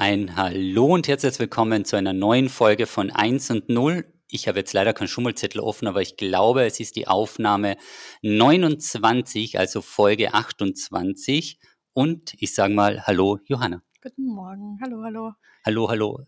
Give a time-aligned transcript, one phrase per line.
[0.00, 4.10] Ein Hallo und herzlich willkommen zu einer neuen Folge von 1 und 0.
[4.30, 7.76] Ich habe jetzt leider keinen Schummelzettel offen, aber ich glaube, es ist die Aufnahme
[8.22, 11.60] 29, also Folge 28.
[11.92, 13.82] Und ich sage mal Hallo, Johanna.
[14.02, 14.78] Guten Morgen.
[14.82, 15.32] Hallo, hallo.
[15.66, 16.20] Hallo, hallo.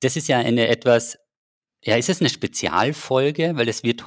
[0.00, 1.18] Das ist ja eine etwas,
[1.84, 4.02] ja, ist es eine Spezialfolge, weil es wird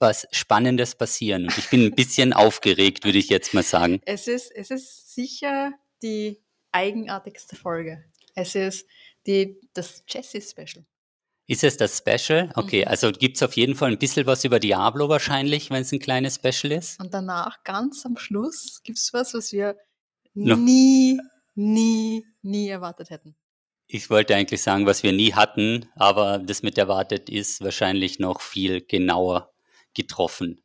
[0.00, 1.44] was Spannendes passieren.
[1.44, 4.00] Und ich bin ein bisschen aufgeregt, würde ich jetzt mal sagen.
[4.04, 5.70] Es ist, es ist sicher
[6.02, 6.42] die
[6.72, 8.04] eigenartigste Folge.
[8.36, 8.86] Es ist
[9.26, 10.84] die, das Jessie-Special.
[11.48, 12.50] Ist es das Special?
[12.54, 12.88] Okay, Mhm.
[12.88, 16.00] also gibt es auf jeden Fall ein bisschen was über Diablo wahrscheinlich, wenn es ein
[16.00, 17.00] kleines Special ist.
[17.00, 19.76] Und danach, ganz am Schluss, gibt es was, was wir
[20.34, 20.56] No.
[20.56, 21.18] nie,
[21.54, 23.36] nie, nie erwartet hätten.
[23.88, 28.40] Ich wollte eigentlich sagen, was wir nie hatten, aber das mit erwartet ist wahrscheinlich noch
[28.40, 29.52] viel genauer
[29.94, 30.60] getroffen.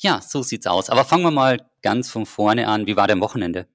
[0.00, 0.90] Ja, so sieht's aus.
[0.90, 2.86] Aber fangen wir mal ganz von vorne an.
[2.86, 3.68] Wie war dein Wochenende?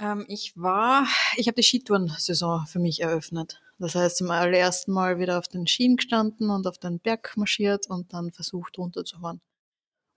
[0.00, 3.60] Ähm, ich war, ich habe die Skitourensaison für mich eröffnet.
[3.78, 7.86] Das heißt, zum allerersten Mal wieder auf den Schienen gestanden und auf den Berg marschiert
[7.88, 9.40] und dann versucht runterzufahren.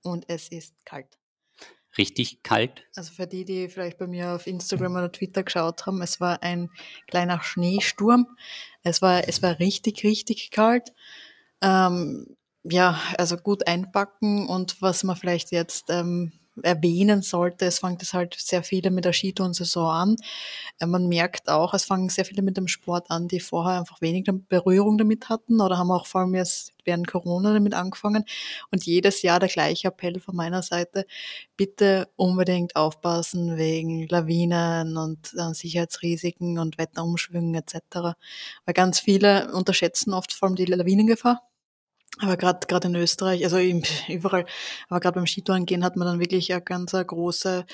[0.04, 1.18] Und es ist kalt.
[1.98, 2.84] Richtig kalt?
[2.96, 6.42] Also für die, die vielleicht bei mir auf Instagram oder Twitter geschaut haben, es war
[6.42, 6.72] ein
[7.08, 8.28] kleiner Schneesturm.
[8.82, 10.92] Es war, es war richtig, richtig kalt.
[11.62, 18.02] Ähm, ja, also gut einpacken und was man vielleicht jetzt ähm, erwähnen sollte, es fängt
[18.04, 20.16] es halt sehr viele mit der Skitourensaison an.
[20.80, 24.02] Äh, Man merkt auch, es fangen sehr viele mit dem Sport an, die vorher einfach
[24.02, 28.26] weniger Berührung damit hatten oder haben auch vor allem jetzt während Corona damit angefangen.
[28.72, 31.06] Und jedes Jahr der gleiche Appell von meiner Seite,
[31.58, 38.18] bitte unbedingt aufpassen wegen Lawinen und äh, Sicherheitsrisiken und Wetterumschwüngen etc.
[38.66, 41.42] Weil ganz viele unterschätzen oft vor allem die Lawinengefahr.
[42.20, 43.58] Aber gerade gerade in Österreich, also
[44.08, 44.46] überall,
[44.88, 47.66] aber gerade beim Skitourengehen hat man dann wirklich eine ganz große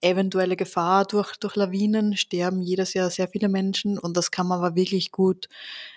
[0.00, 4.58] eventuelle Gefahr durch, durch Lawinen, sterben jedes Jahr sehr viele Menschen und das kann man
[4.58, 5.48] aber wirklich gut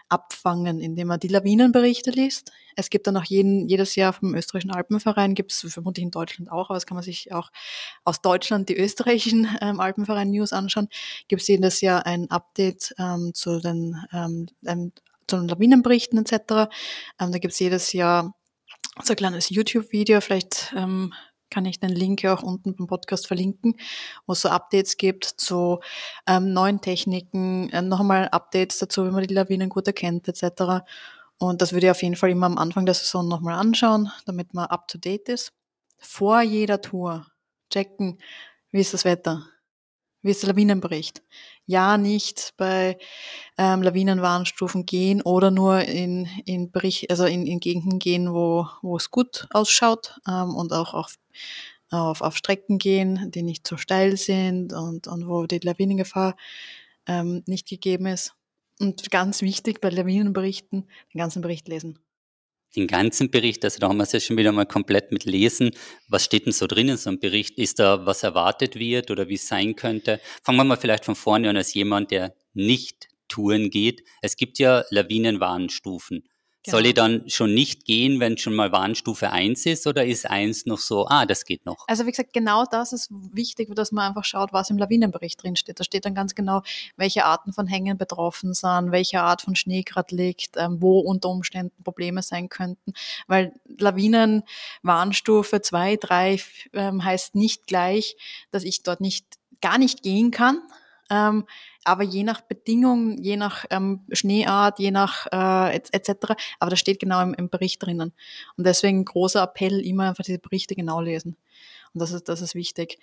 [0.10, 2.52] abfangen, indem man die Lawinenberichte liest.
[2.76, 6.52] Es gibt dann auch jeden, jedes Jahr vom österreichischen Alpenverein, gibt es vermutlich in Deutschland
[6.52, 7.52] auch, aber das kann man sich auch
[8.04, 10.90] aus Deutschland die österreichischen ähm, Alpenverein-News anschauen,
[11.28, 14.48] gibt es jedes Jahr ein Update ähm, zu den ähm,
[15.28, 16.70] zu den Lawinenberichten etc.
[17.20, 18.34] Ähm, da gibt es jedes Jahr
[19.02, 21.14] so ein kleines YouTube-Video, vielleicht ähm,
[21.50, 23.76] kann ich den Link ja auch unten beim Podcast verlinken,
[24.26, 25.80] wo es so Updates gibt zu
[26.28, 30.84] ähm, neuen Techniken, äh, nochmal Updates dazu, wie man die Lawinen gut erkennt etc.
[31.38, 34.54] Und das würde ich auf jeden Fall immer am Anfang der Saison nochmal anschauen, damit
[34.54, 35.54] man up-to-date ist.
[36.00, 37.28] Vor jeder Tour
[37.70, 38.20] checken,
[38.72, 39.46] wie ist das Wetter,
[40.24, 41.22] wie der Lawinenbericht.
[41.66, 42.98] Ja, nicht bei
[43.58, 48.98] ähm, Lawinenwarnstufen gehen oder nur in, in, Bericht, also in, in Gegenden gehen, wo, wo
[48.98, 51.16] es gut ausschaut ähm, und auch auf,
[51.92, 56.36] auf, auf Strecken gehen, die nicht so steil sind und, und wo die Lawinengefahr
[57.06, 58.34] ähm, nicht gegeben ist.
[58.80, 62.00] Und ganz wichtig bei Lawinenberichten, den ganzen Bericht lesen.
[62.76, 65.72] Den ganzen Bericht, also da haben wir es ja schon wieder mal komplett mit Lesen.
[66.08, 67.60] Was steht denn so drin in so einem Bericht?
[67.60, 70.20] Ist da was erwartet wird oder wie es sein könnte?
[70.44, 74.04] Fangen wir mal vielleicht von vorne an als jemand, der nicht Touren geht.
[74.22, 76.24] Es gibt ja Lawinenwarnstufen.
[76.66, 76.90] Soll Genau.
[76.90, 80.80] ich dann schon nicht gehen, wenn schon mal Warnstufe 1 ist oder ist 1 noch
[80.80, 81.86] so, ah, das geht noch?
[81.88, 85.80] Also wie gesagt, genau das ist wichtig, dass man einfach schaut, was im Lawinenbericht drinsteht.
[85.80, 86.62] Da steht dann ganz genau,
[86.96, 91.30] welche Arten von Hängen betroffen sind, welche Art von Schnee gerade liegt, ähm, wo unter
[91.30, 92.94] Umständen Probleme sein könnten.
[93.28, 96.40] Weil Lawinenwarnstufe 2, 3
[96.74, 98.16] ähm, heißt nicht gleich,
[98.52, 99.26] dass ich dort nicht
[99.62, 100.62] gar nicht gehen kann.
[101.14, 101.46] Ähm,
[101.84, 106.34] aber je nach Bedingungen, je nach ähm, Schneeart, je nach äh, et- etc.
[106.60, 108.14] Aber das steht genau im, im Bericht drinnen.
[108.58, 111.36] Und deswegen großer Appell, immer einfach diese Berichte genau lesen.
[111.94, 112.98] Und das ist, das ist wichtig.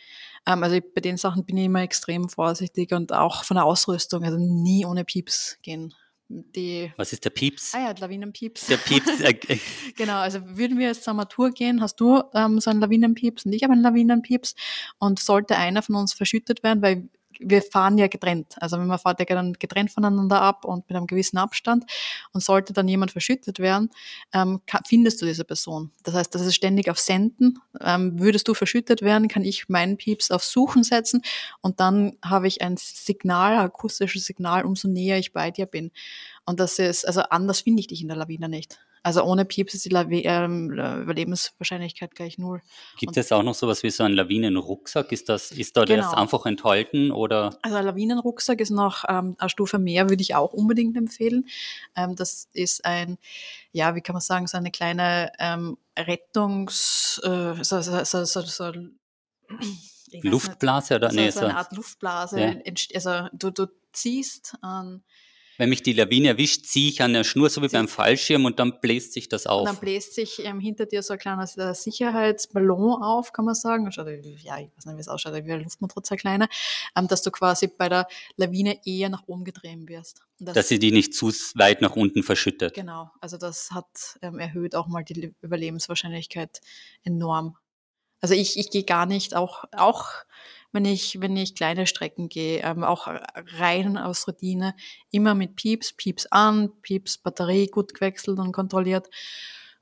[0.46, 4.24] Ähm, also bei den Sachen bin ich immer extrem vorsichtig und auch von der Ausrüstung,
[4.24, 5.94] also nie ohne Pieps gehen.
[6.32, 7.74] Die, Was ist der Pieps?
[7.74, 8.66] ah ja, Lawinenpieps.
[8.66, 9.34] Der Pieps, äh,
[9.96, 13.52] Genau, also würden wir jetzt zur Tour gehen, hast du ähm, so einen Lawinenpieps und
[13.52, 14.54] ich habe einen Lawinenpieps
[15.00, 17.08] und sollte einer von uns verschüttet werden, weil
[17.40, 18.56] wir fahren ja getrennt.
[18.60, 21.84] Also wenn man fährt ja dann getrennt voneinander ab und mit einem gewissen Abstand
[22.32, 23.90] und sollte dann jemand verschüttet werden,
[24.32, 25.90] ähm, findest du diese Person.
[26.04, 27.58] Das heißt, das ist ständig auf Senden.
[27.80, 31.22] Ähm, würdest du verschüttet werden, kann ich meinen Pieps auf Suchen setzen
[31.60, 35.90] und dann habe ich ein Signal, ein akustisches Signal, umso näher ich bei dir bin.
[36.44, 38.78] Und das ist, also anders finde ich dich in der Lawine nicht.
[39.02, 42.60] Also ohne Pieps ist die Lawe ähm, Überlebenswahrscheinlichkeit gleich null.
[42.98, 45.10] gibt es auch noch sowas wie so einen Lawinenrucksack?
[45.12, 46.12] Ist das, ist da das Genau.
[46.12, 47.56] einfach enthalten oder?
[47.62, 51.48] Also ein Lawinenrucksack ist noch ähm, eine Stufe mehr, würde ich auch unbedingt empfehlen.
[51.96, 53.16] Ähm, das ist ein,
[53.72, 58.72] ja, wie kann man sagen, so eine kleine ähm, Rettungs, äh, so, so, so, so,
[60.22, 61.10] Luftblase oder?
[61.10, 62.40] so, nee, so eine Art Luftblase.
[62.40, 62.54] Ja.
[62.94, 65.02] Also du, du ziehst an
[65.60, 68.58] Wenn mich die Lawine erwischt, ziehe ich an der Schnur, so wie beim Fallschirm, und
[68.58, 69.60] dann bläst sich das auf.
[69.60, 73.54] Und dann bläst sich ähm, hinter dir so ein kleiner äh, Sicherheitsballon auf, kann man
[73.54, 73.92] sagen.
[73.92, 76.48] Schaut, ja, ich weiß nicht, wie es ausschaut, wie ein Luftmotor kleiner,
[76.96, 80.22] ähm, dass du quasi bei der Lawine eher nach oben gedreht wirst.
[80.38, 82.72] Das, dass sie die nicht zu weit nach unten verschüttet.
[82.72, 86.62] Genau, also das hat ähm, erhöht auch mal die Überlebenswahrscheinlichkeit
[87.04, 87.58] enorm.
[88.22, 90.06] Also ich, ich gehe gar nicht, auch, auch
[90.72, 93.08] wenn ich, wenn ich kleine Strecken gehe, ähm, auch
[93.58, 94.74] rein aus Routine,
[95.10, 99.08] immer mit Pieps, Pieps an, Pieps Batterie gut gewechselt und kontrolliert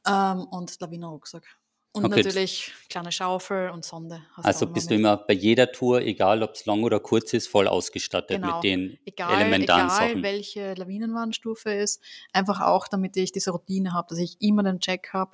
[0.06, 1.44] ähm, und Lawinenrucksack.
[1.92, 2.22] Und okay.
[2.22, 4.22] natürlich kleine Schaufel und Sonde.
[4.36, 4.98] Also bist mit.
[4.98, 8.56] du immer bei jeder Tour, egal ob es lang oder kurz ist, voll ausgestattet genau.
[8.56, 10.10] mit den egal, elementaren egal, Sachen.
[10.10, 12.02] Egal welche Lawinenwarnstufe ist,
[12.32, 15.32] einfach auch, damit ich diese Routine habe, dass ich immer den Check habe,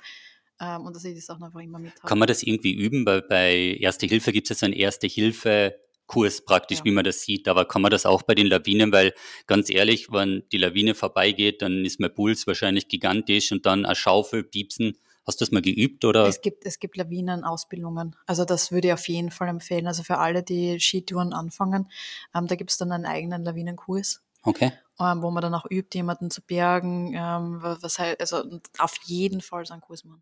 [0.59, 2.07] ähm, und dass ich die Sachen einfach immer mit habe.
[2.07, 3.05] Kann man das irgendwie üben?
[3.05, 6.85] Weil bei Erste Hilfe gibt es ja so einen Erste-Hilfe-Kurs praktisch, ja.
[6.85, 7.47] wie man das sieht.
[7.47, 8.91] Aber kann man das auch bei den Lawinen?
[8.91, 9.13] Weil
[9.47, 13.95] ganz ehrlich, wenn die Lawine vorbeigeht, dann ist mein Puls wahrscheinlich gigantisch und dann eine
[13.95, 14.97] Schaufel, Piepsen.
[15.25, 16.27] Hast du das mal geübt oder?
[16.27, 18.15] Es gibt, es gibt Lawinenausbildungen.
[18.27, 19.87] Also das würde ich auf jeden Fall empfehlen.
[19.87, 21.89] Also für alle, die Skitouren anfangen,
[22.35, 24.21] ähm, da gibt es dann einen eigenen Lawinenkurs.
[24.43, 24.71] Okay.
[24.99, 27.13] Ähm, wo man dann auch übt, jemanden zu bergen.
[27.15, 28.43] Ähm, was heißt, also
[28.77, 30.21] auf jeden Fall so einen Kurs machen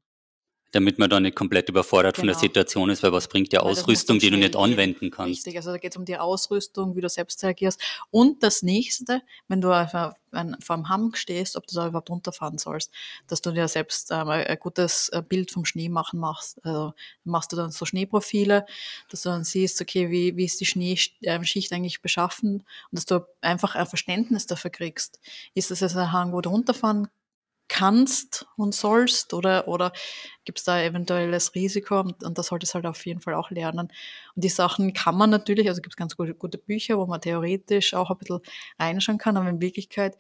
[0.74, 2.22] damit man da nicht komplett überfordert genau.
[2.22, 2.42] von der genau.
[2.42, 5.46] Situation ist, weil was bringt die Ausrüstung, die du nicht anwenden kannst.
[5.46, 7.80] Richtig, also da geht es um die Ausrüstung, wie du selbst reagierst.
[8.10, 12.92] Und das nächste, wenn du vor einem Hang stehst, ob du da überhaupt runterfahren sollst,
[13.28, 16.60] dass du dir selbst ähm, ein gutes äh, Bild vom Schnee machen machst.
[16.66, 16.94] Also
[17.24, 18.66] machst du dann so Schneeprofile,
[19.12, 23.06] dass du dann siehst, okay, wie, wie ist die Schneeschicht ähm, eigentlich beschaffen und dass
[23.06, 25.20] du einfach ein Verständnis dafür kriegst.
[25.54, 27.10] Ist das jetzt ein Hang, wo du runterfahren
[27.68, 29.94] kannst und sollst oder, oder
[30.46, 33.90] gibt es da eventuelles Risiko und, und das solltest halt auf jeden Fall auch lernen.
[34.36, 37.22] Und die Sachen kann man natürlich, also gibt es ganz gute, gute Bücher, wo man
[37.22, 38.40] theoretisch auch ein bisschen
[38.78, 40.18] reinschauen kann, aber in Wirklichkeit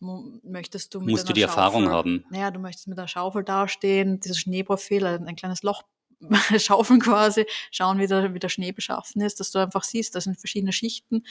[0.00, 2.24] möchtest du mit Musst du die Schaufel, Erfahrung haben.
[2.30, 5.82] Naja, du möchtest mit einer Schaufel dastehen, dieses Schneeprofil, ein, ein kleines Loch
[6.58, 10.24] schaufeln quasi, schauen, wie der, wie der Schnee beschaffen ist, dass du einfach siehst, das
[10.24, 11.24] sind verschiedene Schichten.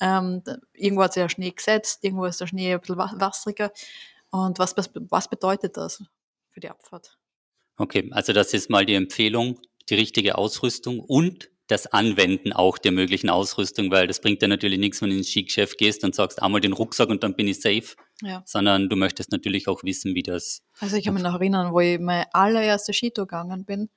[0.00, 3.72] Ähm, irgendwo hat sich der Schnee gesetzt, irgendwo ist der Schnee ein bisschen wasseriger.
[4.34, 6.02] Und was, was bedeutet das
[6.50, 7.16] für die Abfahrt?
[7.76, 12.90] Okay, also das ist mal die Empfehlung, die richtige Ausrüstung und das Anwenden auch der
[12.90, 16.42] möglichen Ausrüstung, weil das bringt dir natürlich nichts, wenn du ins Skigeschäft gehst und sagst
[16.42, 18.42] einmal den Rucksack und dann bin ich safe, ja.
[18.44, 20.62] sondern du möchtest natürlich auch wissen, wie das.
[20.80, 23.88] Also ich kann mich noch erinnern, wo ich meine allererste Skitour gegangen bin,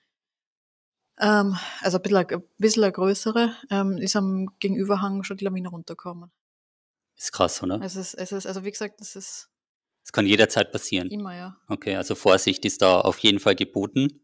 [1.20, 5.70] ähm, also ein bisschen, ein bisschen eine größere, ähm, ist am Gegenüberhang schon die Lawine
[5.70, 6.32] runtergekommen.
[7.18, 7.82] Ist krass, oder?
[7.82, 9.50] Es ist, es ist, also wie gesagt, das ist
[10.08, 11.10] es kann jederzeit passieren.
[11.10, 11.58] Immer, ja.
[11.68, 14.22] Okay, also Vorsicht ist da auf jeden Fall geboten,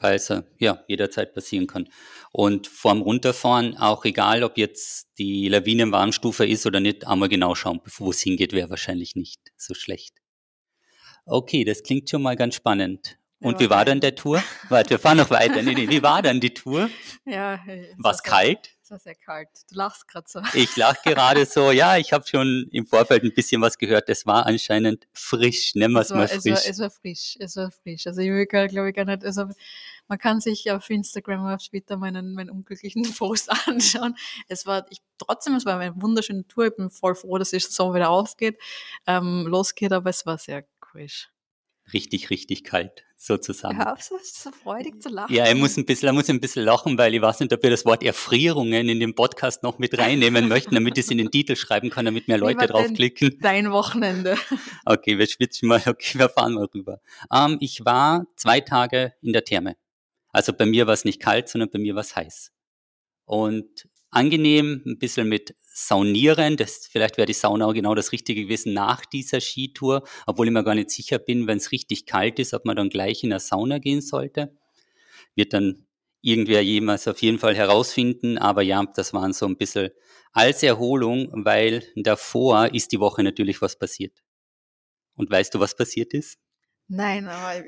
[0.00, 1.90] weil es ja jederzeit passieren kann.
[2.32, 7.82] Und vorm Runterfahren, auch egal, ob jetzt die Lawinenwarnstufe ist oder nicht, einmal genau schauen,
[7.98, 10.14] wo es hingeht, wäre wahrscheinlich nicht so schlecht.
[11.26, 13.18] Okay, das klingt schon mal ganz spannend.
[13.40, 14.42] Und ja, wie war dann der Tour?
[14.70, 15.60] Warte, wir fahren noch weiter.
[15.60, 16.88] Nee, nee, wie war dann die Tour?
[17.26, 17.60] Ja,
[17.98, 18.70] war es kalt?
[18.90, 19.48] Es war sehr kalt.
[19.70, 20.42] Du lachst gerade so.
[20.52, 21.70] Ich lache gerade so.
[21.70, 24.08] Ja, ich habe schon im Vorfeld ein bisschen was gehört.
[24.08, 25.76] Es war anscheinend frisch.
[25.76, 26.38] Nennen wir es mal frisch.
[26.38, 27.36] Es war, es war frisch.
[27.38, 28.08] Es war frisch.
[28.08, 29.24] Also ich will, glaube ich, gar nicht.
[29.24, 29.44] Also
[30.08, 34.16] man kann sich auf Instagram oder auf Twitter meinen, meinen unglücklichen Post anschauen.
[34.48, 36.66] Es war ich, trotzdem, es war eine wunderschöne Tour.
[36.66, 38.58] Ich bin voll froh, dass es so wieder aufgeht,
[39.06, 41.30] ähm, losgeht, aber es war sehr frisch
[41.92, 43.78] richtig, richtig kalt, sozusagen.
[43.78, 45.34] Hör auf, so, so freudig zu lachen.
[45.34, 47.62] Ja, er muss ein bisschen, er muss ein bisschen lachen, weil ich weiß nicht, ob
[47.62, 51.18] wir das Wort Erfrierungen in den Podcast noch mit reinnehmen möchten, damit ich es in
[51.18, 53.38] den Titel schreiben kann, damit mehr Leute draufklicken.
[53.40, 54.36] Dein Wochenende.
[54.84, 57.00] Okay, wir schwitzen mal, okay, wir fahren mal rüber.
[57.32, 59.76] Ähm, ich war zwei Tage in der Therme.
[60.32, 62.52] Also bei mir war es nicht kalt, sondern bei mir war es heiß.
[63.24, 66.56] Und angenehm, ein bisschen mit Saunieren.
[66.56, 70.52] Das, vielleicht wäre die Sauna auch genau das Richtige gewesen nach dieser Skitour, obwohl ich
[70.52, 73.30] mir gar nicht sicher bin, wenn es richtig kalt ist, ob man dann gleich in
[73.30, 74.56] der Sauna gehen sollte.
[75.34, 75.86] Wird dann
[76.22, 79.90] irgendwer jemals auf jeden Fall herausfinden, aber ja, das waren so ein bisschen
[80.32, 84.22] als Erholung, weil davor ist die Woche natürlich was passiert.
[85.16, 86.38] Und weißt du, was passiert ist?
[86.92, 87.64] Nein, aber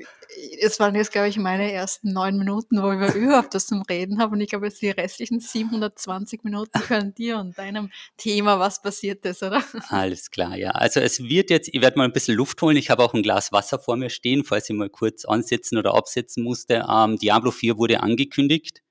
[0.59, 4.19] es waren jetzt, glaube ich, meine ersten neun Minuten, wo ich überhaupt das zum Reden
[4.19, 4.33] habe.
[4.33, 9.23] Und ich glaube, jetzt die restlichen 720 Minuten können dir und deinem Thema, was passiert
[9.25, 9.63] ist, oder?
[9.87, 10.71] Alles klar, ja.
[10.71, 12.75] Also es wird jetzt, ich werde mal ein bisschen Luft holen.
[12.75, 15.93] Ich habe auch ein Glas Wasser vor mir stehen, falls ich mal kurz ansetzen oder
[15.93, 16.85] absetzen musste.
[16.89, 18.81] Ähm, Diablo 4 wurde angekündigt.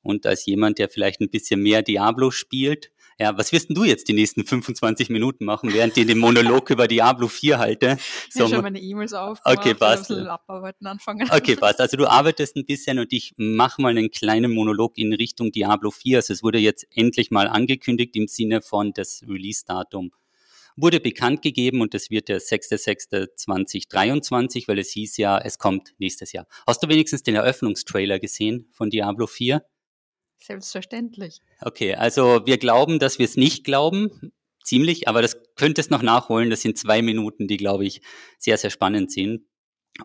[0.00, 3.84] Und als jemand, der vielleicht ein bisschen mehr Diablo spielt, ja, was wirst denn du
[3.84, 7.98] jetzt die nächsten 25 Minuten machen, während ich den Monolog über Diablo 4 halte?
[8.30, 9.40] So, ich habe meine E-Mails auf.
[9.44, 10.10] Okay, passt.
[10.10, 11.28] anfangen.
[11.30, 11.80] Okay, passt.
[11.80, 15.90] Also du arbeitest ein bisschen und ich mache mal einen kleinen Monolog in Richtung Diablo
[15.90, 16.18] 4.
[16.18, 20.12] Also es wurde jetzt endlich mal angekündigt im Sinne von das Release-Datum
[20.76, 26.32] wurde bekannt gegeben und das wird der 6.6.2023, weil es hieß ja, es kommt nächstes
[26.32, 26.46] Jahr.
[26.66, 29.62] Hast du wenigstens den Eröffnungstrailer gesehen von Diablo 4?
[30.42, 31.38] Selbstverständlich.
[31.60, 34.32] Okay, also wir glauben, dass wir es nicht glauben,
[34.64, 36.50] ziemlich, aber das könntest noch nachholen.
[36.50, 38.00] Das sind zwei Minuten, die, glaube ich,
[38.38, 39.46] sehr, sehr spannend sind.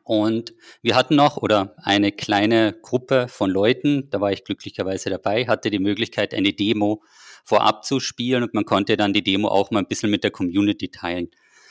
[0.04, 5.48] Und wir hatten noch, oder eine kleine Gruppe von Leuten, da war ich glücklicherweise dabei,
[5.48, 7.02] hatte die Möglichkeit, eine Demo
[7.46, 10.32] vorab zu spielen und man konnte dann die Demo auch mal ein bisschen mit der
[10.32, 11.30] Community teilen.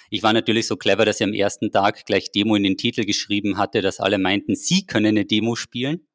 [0.09, 3.05] Ich war natürlich so clever, dass ich am ersten Tag gleich Demo in den Titel
[3.05, 6.07] geschrieben hatte, dass alle meinten, sie können eine Demo spielen.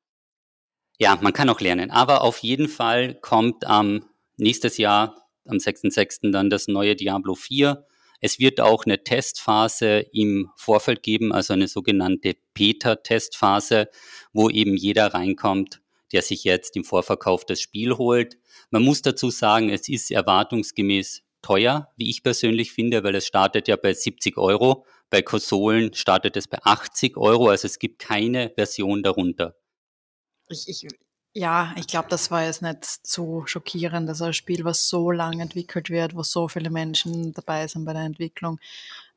[0.98, 1.92] Ja, man kann auch lernen.
[1.92, 4.06] Aber auf jeden Fall kommt am ähm,
[4.38, 6.32] nächstes Jahr, am 6.6.
[6.32, 7.86] dann das neue Diablo 4
[8.24, 13.90] es wird auch eine Testphase im Vorfeld geben, also eine sogenannte Beta-Testphase,
[14.32, 15.82] wo eben jeder reinkommt,
[16.14, 18.38] der sich jetzt im Vorverkauf das Spiel holt.
[18.70, 23.68] Man muss dazu sagen, es ist erwartungsgemäß teuer, wie ich persönlich finde, weil es startet
[23.68, 24.86] ja bei 70 Euro.
[25.10, 29.56] Bei Konsolen startet es bei 80 Euro, also es gibt keine Version darunter.
[30.52, 30.88] Ich, ich,
[31.34, 34.10] ja, ich glaube, das war jetzt nicht zu schockierend.
[34.10, 37.94] Also ein Spiel, was so lang entwickelt wird, wo so viele Menschen dabei sind bei
[37.94, 38.60] der Entwicklung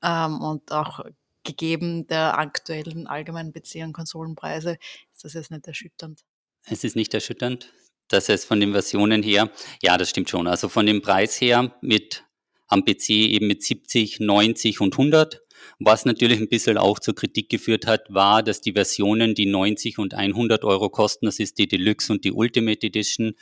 [0.03, 1.01] ähm, und auch
[1.43, 4.79] gegeben der aktuellen allgemeinen Beziehung Konsolenpreise,
[5.13, 6.25] ist das jetzt nicht erschütternd.
[6.65, 7.73] Es ist nicht erschütternd.
[8.09, 9.51] Das ist von den Versionen her,
[9.83, 10.47] ja, das stimmt schon.
[10.47, 12.25] Also von dem Preis her mit
[12.67, 15.44] am PC eben mit 70, 90 und 100
[15.79, 19.99] was natürlich ein bisschen auch zur Kritik geführt hat, war, dass die Versionen, die 90
[19.99, 23.35] und 100 Euro kosten, das ist die Deluxe und die Ultimate Edition,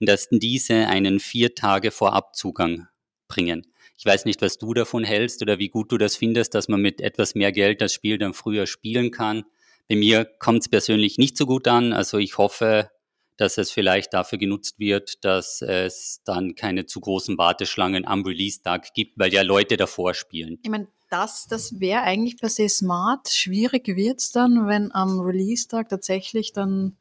[0.00, 2.88] dass diese einen vier Tage Vorabzugang
[3.28, 3.66] bringen.
[3.96, 6.80] Ich weiß nicht, was du davon hältst oder wie gut du das findest, dass man
[6.80, 9.44] mit etwas mehr Geld das Spiel dann früher spielen kann.
[9.88, 11.92] Bei mir kommt es persönlich nicht so gut an.
[11.92, 12.90] Also ich hoffe,
[13.36, 18.94] dass es vielleicht dafür genutzt wird, dass es dann keine zu großen Warteschlangen am Release-Tag
[18.94, 20.58] gibt, weil ja Leute davor spielen.
[20.62, 23.28] Ich meine, das, das wäre eigentlich per se smart.
[23.28, 26.96] Schwierig wird es dann, wenn am Release-Tag tatsächlich dann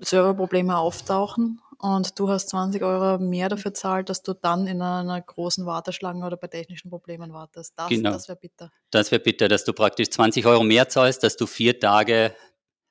[0.00, 5.20] Serverprobleme auftauchen und du hast 20 Euro mehr dafür zahlt, dass du dann in einer
[5.20, 7.74] großen Warteschlange oder bei technischen Problemen wartest.
[7.76, 8.12] Das, genau.
[8.12, 8.70] das wäre bitter.
[8.90, 12.34] Das wäre bitter, dass du praktisch 20 Euro mehr zahlst, dass du vier Tage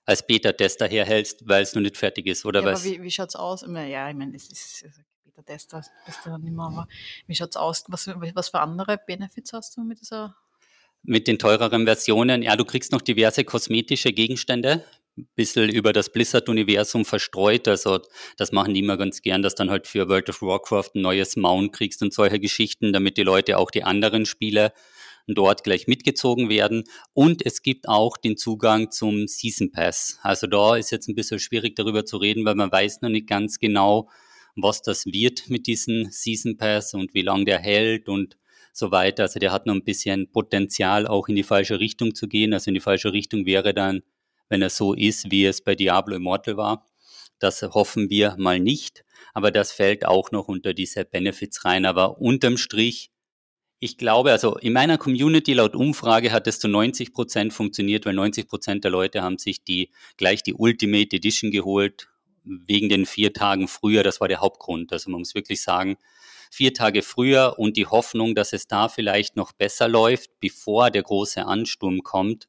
[0.06, 2.82] als Beta-Tester herhältst, weil es noch nicht fertig ist, oder ja, was?
[2.82, 3.66] Aber wie, wie schaut es aus?
[3.68, 4.86] Ja, ich meine, es ist
[5.38, 6.66] der Tester bist du dann nicht mehr.
[6.66, 6.88] Aber
[7.28, 7.84] wie schaut es aus?
[7.88, 10.36] Was, was für andere Benefits hast du mit dieser?
[11.04, 14.84] Mit den teureren Versionen, ja, du kriegst noch diverse kosmetische Gegenstände,
[15.16, 17.68] ein bisschen über das Blizzard-Universum verstreut.
[17.68, 18.00] Also
[18.36, 21.38] das machen die immer ganz gern, dass dann halt für World of Warcraft ein neues
[21.38, 24.74] Mount kriegst und solche Geschichten, damit die Leute auch die anderen Spiele
[25.28, 26.84] dort gleich mitgezogen werden.
[27.14, 30.20] Und es gibt auch den Zugang zum Season Pass.
[30.24, 33.28] Also da ist jetzt ein bisschen schwierig darüber zu reden, weil man weiß noch nicht
[33.28, 34.10] ganz genau,
[34.58, 38.38] was das wird mit diesem Season Pass und wie lange der hält und
[38.74, 39.24] so weiter.
[39.24, 42.54] Also der hat noch ein bisschen Potenzial, auch in die falsche Richtung zu gehen.
[42.54, 44.04] Also in die falsche Richtung wäre dann,
[44.50, 46.86] wenn er so ist, wie es bei Diablo Immortal war.
[47.40, 49.04] Das hoffen wir mal nicht.
[49.34, 51.86] Aber das fällt auch noch unter diese Benefits rein.
[51.86, 53.12] Aber unterm Strich,
[53.80, 58.16] ich glaube, also in meiner Community laut Umfrage hat es zu 90 Prozent funktioniert, weil
[58.16, 62.10] 90 Prozent der Leute haben sich die gleich die Ultimate Edition geholt
[62.66, 64.94] wegen den vier Tagen früher, das war der Hauptgrund.
[64.94, 65.98] Also man muss wirklich sagen,
[66.52, 71.04] vier Tage früher und die Hoffnung, dass es da vielleicht noch besser läuft, bevor der
[71.04, 72.48] große Ansturm kommt,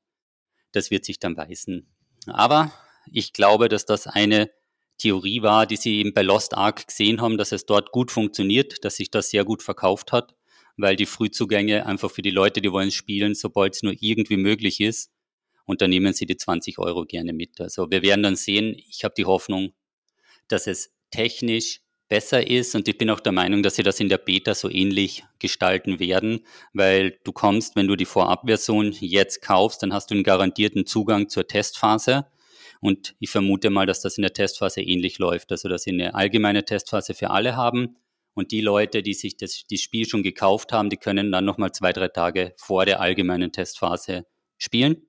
[0.72, 1.88] das wird sich dann weisen.
[2.26, 2.72] Aber
[3.10, 4.50] ich glaube, dass das eine
[4.98, 8.84] Theorie war, die Sie eben bei Lost Ark gesehen haben, dass es dort gut funktioniert,
[8.84, 10.34] dass sich das sehr gut verkauft hat,
[10.76, 14.80] weil die Frühzugänge einfach für die Leute, die wollen spielen, sobald es nur irgendwie möglich
[14.80, 15.10] ist,
[15.68, 17.60] und dann nehmen sie die 20 Euro gerne mit.
[17.60, 19.72] Also wir werden dann sehen, ich habe die Hoffnung,
[20.48, 22.74] dass es technisch besser ist.
[22.74, 26.00] Und ich bin auch der Meinung, dass sie das in der Beta so ähnlich gestalten
[26.00, 26.40] werden,
[26.72, 31.28] weil du kommst, wenn du die Vorabversion jetzt kaufst, dann hast du einen garantierten Zugang
[31.28, 32.26] zur Testphase.
[32.80, 36.14] Und ich vermute mal, dass das in der Testphase ähnlich läuft, also dass sie eine
[36.14, 37.96] allgemeine Testphase für alle haben.
[38.34, 41.72] Und die Leute, die sich das, das Spiel schon gekauft haben, die können dann nochmal
[41.72, 44.26] zwei, drei Tage vor der allgemeinen Testphase
[44.58, 45.08] spielen.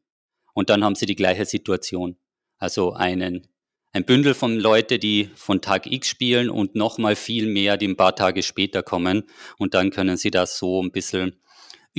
[0.53, 2.17] Und dann haben sie die gleiche Situation.
[2.57, 3.47] Also einen
[3.91, 7.97] ein Bündel von Leute, die von Tag X spielen und nochmal viel mehr, die ein
[7.97, 9.23] paar Tage später kommen.
[9.57, 11.41] Und dann können sie das so ein bisschen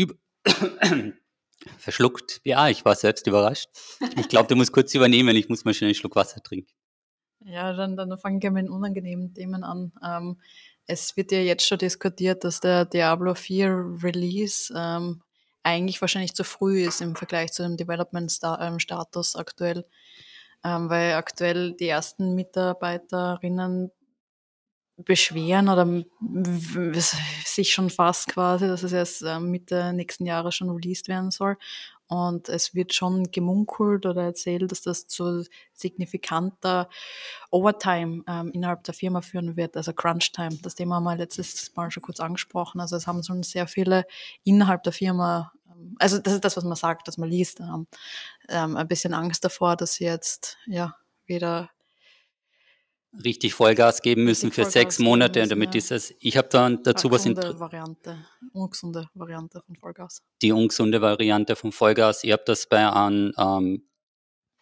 [1.78, 2.40] verschluckt.
[2.44, 3.68] Ja, ich war selbst überrascht.
[4.16, 5.34] Ich glaube, du musst kurz übernehmen.
[5.36, 6.72] Ich muss mal schnell einen Schluck Wasser trinken.
[7.44, 9.92] Ja, dann, dann fangen wir mit unangenehmen Themen an.
[10.04, 10.40] Ähm,
[10.86, 15.22] es wird ja jetzt schon diskutiert, dass der Diablo 4 Release ähm,
[15.62, 19.84] eigentlich wahrscheinlich zu früh ist im Vergleich zu dem Development-Status ähm, aktuell
[20.62, 23.90] weil aktuell die ersten Mitarbeiterinnen
[25.04, 26.04] beschweren oder
[27.44, 31.56] sich schon fast quasi, dass es erst äh, Mitte nächsten Jahres schon released werden soll.
[32.10, 36.88] Und es wird schon gemunkelt oder erzählt, dass das zu signifikanter
[37.52, 40.58] Overtime ähm, innerhalb der Firma führen wird, also Crunch Time.
[40.62, 42.80] Das Thema haben wir letztes Mal schon kurz angesprochen.
[42.80, 44.06] Also es haben schon sehr viele
[44.42, 45.59] innerhalb der Firma, ähm,
[45.98, 49.76] also das ist das, was man sagt, dass man liest, ähm, ein bisschen Angst davor,
[49.76, 50.96] dass sie jetzt ja
[51.26, 51.70] wieder
[53.24, 55.72] richtig Vollgas geben müssen für Vollgas sechs Monate, müssen, damit ja.
[55.72, 60.22] dieses, ich habe dann dazu was in Variante, ungesunde Variante von Vollgas.
[60.42, 62.24] Die ungesunde Variante von Vollgas.
[62.24, 63.82] Ich habe das bei einem ähm,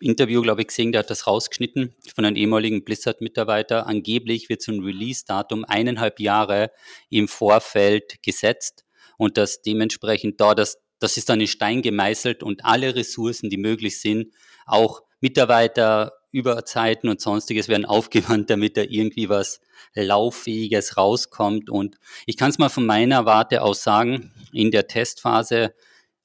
[0.00, 3.86] Interview, glaube ich, gesehen, der hat das rausgeschnitten von einem ehemaligen Blizzard-Mitarbeiter.
[3.86, 6.70] Angeblich wird so ein Release-Datum eineinhalb Jahre
[7.10, 8.84] im Vorfeld gesetzt
[9.16, 13.56] und das dementsprechend da, das, das ist dann in Stein gemeißelt und alle Ressourcen, die
[13.56, 14.32] möglich sind,
[14.66, 19.60] auch Mitarbeiter Überzeiten und sonstiges werden aufgewandt, damit da irgendwie was
[19.94, 21.70] Lauffähiges rauskommt.
[21.70, 25.74] Und ich kann es mal von meiner Warte aus sagen, in der Testphase,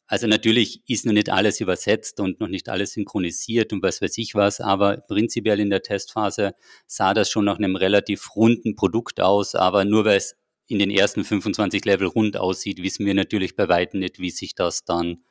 [0.07, 4.17] also natürlich ist noch nicht alles übersetzt und noch nicht alles synchronisiert und was weiß
[4.17, 6.53] ich was, aber prinzipiell in der Testphase
[6.85, 10.35] sah das schon nach einem relativ runden Produkt aus, aber nur weil es
[10.67, 14.55] in den ersten 25 Level rund aussieht, wissen wir natürlich bei weitem nicht, wie sich
[14.55, 15.23] das dann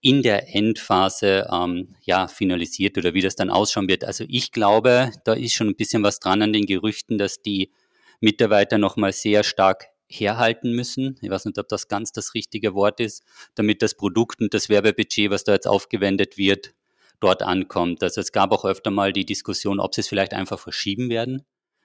[0.00, 4.04] in der Endphase ähm, ja finalisiert oder wie das dann ausschauen wird.
[4.04, 7.72] Also ich glaube, da ist schon ein bisschen was dran an den Gerüchten, dass die
[8.20, 11.18] Mitarbeiter nochmal sehr stark herhalten müssen.
[11.22, 13.22] Ich weiß nicht, ob das ganz das richtige Wort ist,
[13.54, 16.74] damit das Produkt und das Werbebudget, was da jetzt aufgewendet wird,
[17.20, 18.02] dort ankommt.
[18.02, 21.44] Also es gab auch öfter mal die Diskussion, ob sie es vielleicht einfach verschieben werden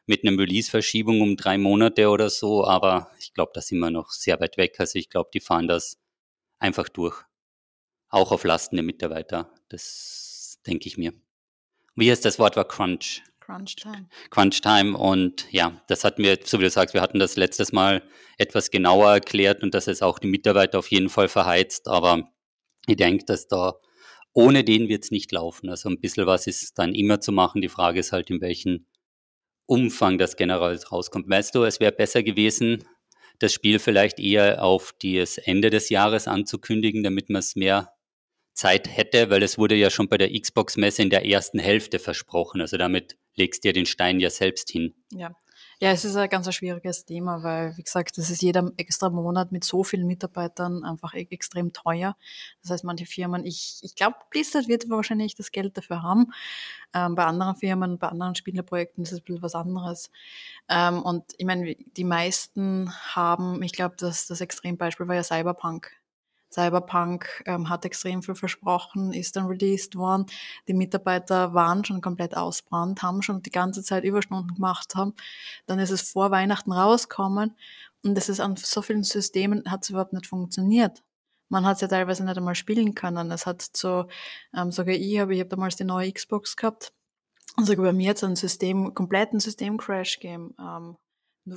[0.09, 4.09] mit einem Release-Verschiebung um drei Monate oder so, aber ich glaube, da sind wir noch
[4.09, 4.79] sehr weit weg.
[4.79, 5.99] Also ich glaube, die fahren das
[6.57, 7.21] einfach durch
[8.09, 9.53] auch auf Lasten der Mitarbeiter.
[9.69, 11.13] Das denke ich mir.
[11.95, 13.21] Wie heißt das Wort war Crunch?
[13.39, 14.09] Crunch Time.
[14.31, 17.71] Crunch Time und ja, das hatten wir, so wie du sagst, wir hatten das letztes
[17.71, 18.01] Mal
[18.39, 22.31] etwas genauer erklärt und dass es auch die Mitarbeiter auf jeden Fall verheizt, aber
[22.87, 23.75] ich denke, dass da
[24.33, 25.69] ohne den wird es nicht laufen.
[25.69, 27.61] Also ein bisschen was ist dann immer zu machen.
[27.61, 28.87] Die Frage ist halt, in welchem
[29.69, 31.29] Umfang das generell rauskommt.
[31.29, 32.83] Weißt du, es wäre besser gewesen,
[33.37, 37.93] das Spiel vielleicht eher auf das Ende des Jahres anzukündigen, damit man es mehr
[38.53, 42.61] Zeit hätte, weil es wurde ja schon bei der Xbox-Messe in der ersten Hälfte versprochen.
[42.61, 44.95] Also damit legst du ja den Stein ja selbst hin.
[45.13, 45.31] Ja.
[45.81, 49.53] Ja, es ist ein ganz schwieriges Thema, weil, wie gesagt, das ist jeder extra Monat
[49.53, 52.17] mit so vielen Mitarbeitern einfach e extrem teuer.
[52.61, 56.33] Das heißt, manche Firmen, ich, ich glaube, Blizzard wird wahrscheinlich das Geld dafür haben.
[56.93, 60.11] Ähm, bei anderen Firmen, bei anderen Spieleprojekten ist es ein bisschen was anderes.
[60.67, 65.91] Ähm, und ich meine, die meisten haben, ich glaube, das, das Extrembeispiel war ja Cyberpunk.
[66.51, 70.25] Cyberpunk ähm, hat extrem viel versprochen, ist dann released worden.
[70.67, 75.13] Die Mitarbeiter waren schon komplett ausbrannt, haben schon die ganze Zeit Überstunden gemacht haben.
[75.65, 77.55] Dann ist es vor Weihnachten rausgekommen
[78.03, 81.03] und es ist an so vielen Systemen hat es überhaupt nicht funktioniert.
[81.49, 83.31] Man hat es ja teilweise nicht einmal spielen können.
[83.31, 84.07] Es hat so,
[84.55, 86.93] ähm, sogar ich habe, ich habe damals die neue Xbox gehabt.
[87.57, 90.55] Und sogar bei mir hat es einen System, kompletten Systemcrash gegeben.
[90.59, 90.95] Ähm,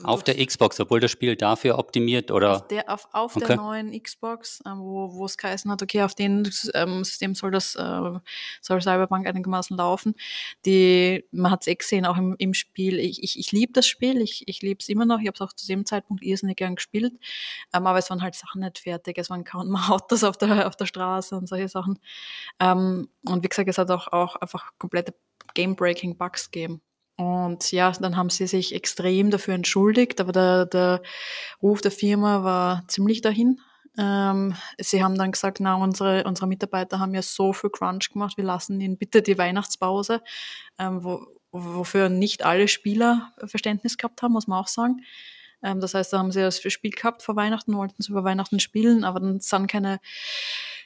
[0.02, 2.56] auf der Xbox, obwohl das Spiel dafür optimiert oder?
[2.56, 3.46] Auf der, auf, auf okay.
[3.46, 7.50] der neuen Xbox, äh, wo, wo es geheißen hat, okay, auf dem ähm, System soll
[7.50, 8.18] das, äh,
[8.60, 10.14] soll Cyberpunk einigermaßen laufen.
[10.66, 12.98] Die, man hat es eh gesehen, auch im, im Spiel.
[12.98, 15.20] Ich, ich, ich liebe das Spiel, ich, ich liebe es immer noch.
[15.20, 17.14] Ich habe es auch zu dem Zeitpunkt irrsinnig gern gespielt.
[17.74, 19.18] Ähm, aber es waren halt Sachen nicht fertig.
[19.18, 21.98] Es waren kaum Autos auf der, auf der Straße und solche Sachen.
[22.60, 25.14] Ähm, und wie gesagt, es hat auch, auch einfach komplette
[25.54, 26.80] Game-Breaking Bugs gegeben.
[27.22, 31.02] Und ja, dann haben sie sich extrem dafür entschuldigt, aber der, der
[31.62, 33.60] Ruf der Firma war ziemlich dahin.
[33.96, 38.36] Ähm, sie haben dann gesagt, na, unsere, unsere Mitarbeiter haben ja so viel Crunch gemacht,
[38.36, 40.20] wir lassen ihnen bitte die Weihnachtspause,
[40.80, 45.02] ähm, wo, wofür nicht alle Spieler Verständnis gehabt haben, muss man auch sagen.
[45.62, 48.58] Ähm, das heißt, da haben sie das Spiel gehabt vor Weihnachten, wollten es über Weihnachten
[48.58, 50.00] spielen, aber dann sind keine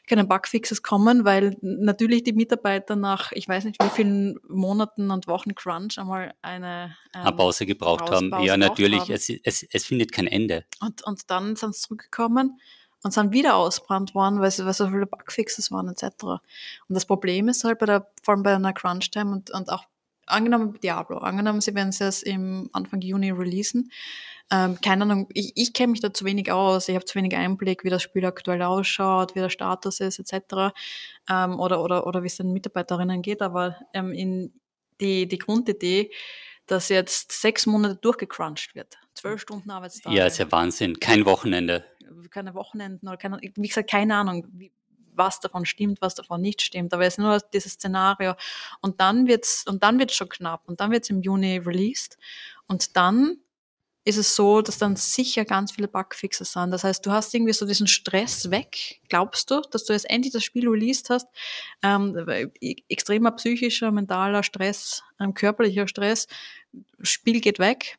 [0.06, 5.26] keine Bugfixes kommen, weil natürlich die Mitarbeiter nach, ich weiß nicht wie vielen Monaten und
[5.26, 8.30] Wochen Crunch einmal eine ähm, Pause gebraucht Pause, haben.
[8.30, 9.12] Pause ja, natürlich, haben.
[9.12, 10.64] Es, es, es findet kein Ende.
[10.80, 12.60] Und, und dann sind sie zurückgekommen
[13.02, 16.04] und sind wieder ausbrannt worden, weil, weil so viele Bugfixes waren etc.
[16.24, 16.40] Und
[16.88, 19.84] das Problem ist halt bei der, vor allem bei einer Crunch-Time und, und auch
[20.26, 23.90] angenommen Diablo, angenommen, sie werden es im Anfang Juni releasen,
[24.50, 27.34] ähm, keine Ahnung, ich, ich kenne mich da zu wenig aus, ich habe zu wenig
[27.34, 30.72] Einblick, wie das Spiel aktuell ausschaut, wie der Status ist, etc.
[31.28, 34.52] Ähm, oder, oder, oder wie es den Mitarbeiterinnen geht, aber ähm, in
[35.00, 36.12] die, die Grundidee,
[36.66, 38.98] dass jetzt sechs Monate durchgecrunched wird.
[39.14, 40.14] Zwölf Stunden Arbeitstage.
[40.14, 41.00] Ja, ist ja Wahnsinn.
[41.00, 41.84] Kein Wochenende.
[42.30, 44.72] Keine Wochenenden oder keine, wie gesagt, keine Ahnung, wie,
[45.16, 46.92] was davon stimmt, was davon nicht stimmt.
[46.94, 48.34] Aber es ist nur dieses Szenario.
[48.80, 50.62] Und dann wird's, und dann wird's schon knapp.
[50.68, 52.16] Und dann wird's im Juni released.
[52.66, 53.38] Und dann
[54.06, 56.70] ist es so, dass dann sicher ganz viele Bugfixes sind.
[56.70, 60.32] Das heißt, du hast irgendwie so diesen Stress weg, glaubst du, dass du jetzt endlich
[60.32, 61.26] das Spiel released hast.
[61.82, 62.16] Ähm,
[62.60, 66.28] e-, extremer psychischer, mentaler Stress, ähm, körperlicher Stress,
[67.02, 67.98] Spiel geht weg.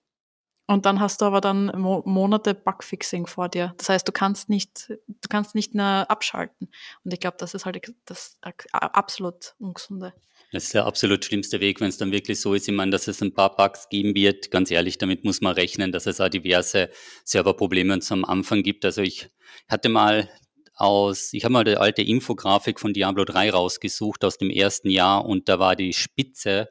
[0.68, 3.74] Und dann hast du aber dann Mo Monate Bugfixing vor dir.
[3.78, 6.70] Das heißt, du kannst nicht, du kannst nicht mehr abschalten.
[7.06, 8.38] Und ich glaube, das ist halt das
[8.72, 10.14] absolut ungesunde.
[10.52, 12.68] Das ist der absolut schlimmste Weg, wenn es dann wirklich so ist.
[12.68, 14.52] Ich meine, dass es ein paar Bugs geben wird.
[14.52, 16.90] Ganz ehrlich, damit muss man rechnen, dass es auch diverse
[17.24, 18.84] Serverprobleme zum Anfang gibt.
[18.84, 19.30] Also ich
[19.70, 20.30] hatte mal
[20.76, 25.26] aus, ich habe mal die alte Infografik von Diablo 3 rausgesucht aus dem ersten Jahr
[25.26, 26.70] und da war die Spitze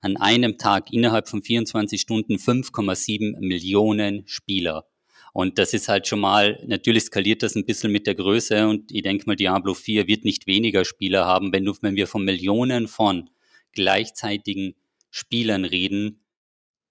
[0.00, 4.86] an einem Tag innerhalb von 24 Stunden 5,7 Millionen Spieler.
[5.32, 8.90] Und das ist halt schon mal, natürlich skaliert das ein bisschen mit der Größe und
[8.90, 12.88] ich denke mal, Diablo 4 wird nicht weniger Spieler haben, wenn, wenn wir von Millionen
[12.88, 13.28] von
[13.72, 14.74] gleichzeitigen
[15.10, 16.24] Spielern reden,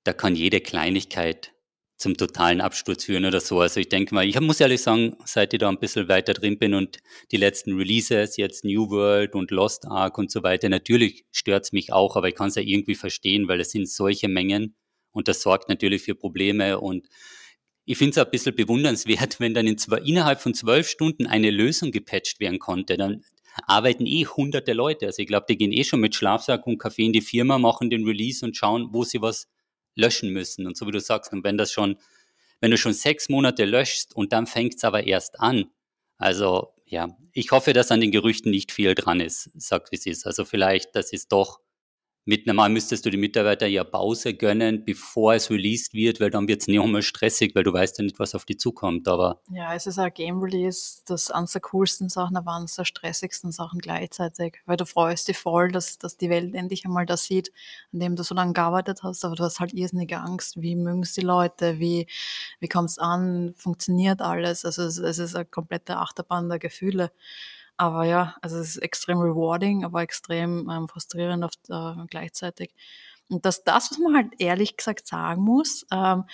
[0.04, 1.55] da kann jede Kleinigkeit
[1.98, 3.62] zum totalen Absturz führen oder so.
[3.62, 6.60] Also ich denke mal, ich muss ehrlich sagen, seit ich da ein bisschen weiter drin
[6.60, 7.00] bin und
[7.32, 11.94] die letzten Releases, jetzt New World und Lost Ark und so weiter, natürlich stört's mich
[11.94, 14.76] auch, aber ich kann es ja irgendwie verstehen, weil es sind solche Mengen
[15.12, 17.08] und das sorgt natürlich für Probleme und
[17.86, 21.52] ich finde es ein bisschen bewundernswert, wenn dann in zwei, innerhalb von zwölf Stunden eine
[21.52, 22.98] Lösung gepatcht werden konnte.
[22.98, 23.24] Dann
[23.68, 25.06] arbeiten eh hunderte Leute.
[25.06, 27.90] Also ich glaube, die gehen eh schon mit Schlafsack und Kaffee in die Firma, machen
[27.90, 29.48] den Release und schauen, wo sie was
[29.96, 30.68] löschen müssen.
[30.68, 31.98] Und so wie du sagst, und wenn das schon,
[32.60, 35.72] wenn du schon sechs Monate löschst und dann fängt es aber erst an.
[36.18, 40.06] Also ja, ich hoffe, dass an den Gerüchten nicht viel dran ist, sagt wie es
[40.06, 40.26] ist.
[40.28, 41.60] Also vielleicht, das ist doch
[42.26, 46.48] mit normal müsstest du die Mitarbeiter ja Pause gönnen, bevor es released wird, weil dann
[46.48, 49.08] wird es nicht einmal stressig, weil du weißt ja nicht, was auf dich zukommt.
[49.08, 52.86] Aber ja, es ist ein Game Release, das eines der coolsten Sachen, aber eines der
[52.86, 57.26] stressigsten Sachen gleichzeitig, weil du freust dich voll, dass, dass die Welt endlich einmal das
[57.26, 57.52] sieht,
[57.94, 61.04] an dem du so lange gearbeitet hast, aber du hast halt irrsinnige Angst, wie mögen
[61.04, 62.08] es die Leute, wie,
[62.60, 67.12] wie kommt es an, funktioniert alles, also es, es ist eine komplette Achterbahn der Gefühle.
[67.78, 72.74] Aber ja, also es ist extrem rewarding, aber extrem ähm, frustrierend auf, äh, gleichzeitig.
[73.30, 76.26] Und dass das, was man halt ehrlich gesagt sagen muss, ähm,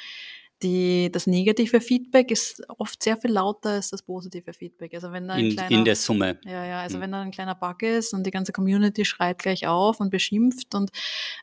[0.63, 4.93] die, das negative Feedback ist oft sehr viel lauter als das positive Feedback.
[4.93, 6.39] Also wenn da ein in, kleiner, in der Summe.
[6.45, 7.01] Ja, ja, also mhm.
[7.01, 10.75] wenn da ein kleiner Bug ist und die ganze Community schreit gleich auf und beschimpft
[10.75, 10.91] und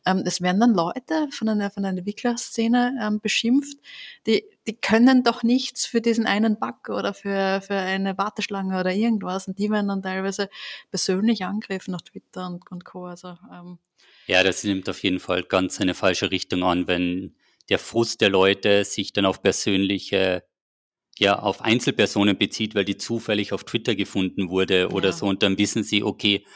[0.06, 3.78] ähm, es werden dann Leute von einer, von einer Entwicklerszene ähm, beschimpft,
[4.26, 8.92] die, die können doch nichts für diesen einen Bug oder für, für eine Warteschlange oder
[8.92, 10.48] irgendwas und die werden dann teilweise
[10.90, 13.06] persönlich angegriffen auf Twitter und, und Co.
[13.06, 13.78] Also, ähm,
[14.26, 17.34] ja, das nimmt auf jeden Fall ganz eine falsche Richtung an, wenn
[17.68, 20.44] der Frust der Leute sich dann auf persönliche,
[21.18, 25.12] ja, auf Einzelpersonen bezieht, weil die zufällig auf Twitter gefunden wurde oder ja.
[25.12, 25.26] so.
[25.26, 26.46] Und dann wissen sie, okay,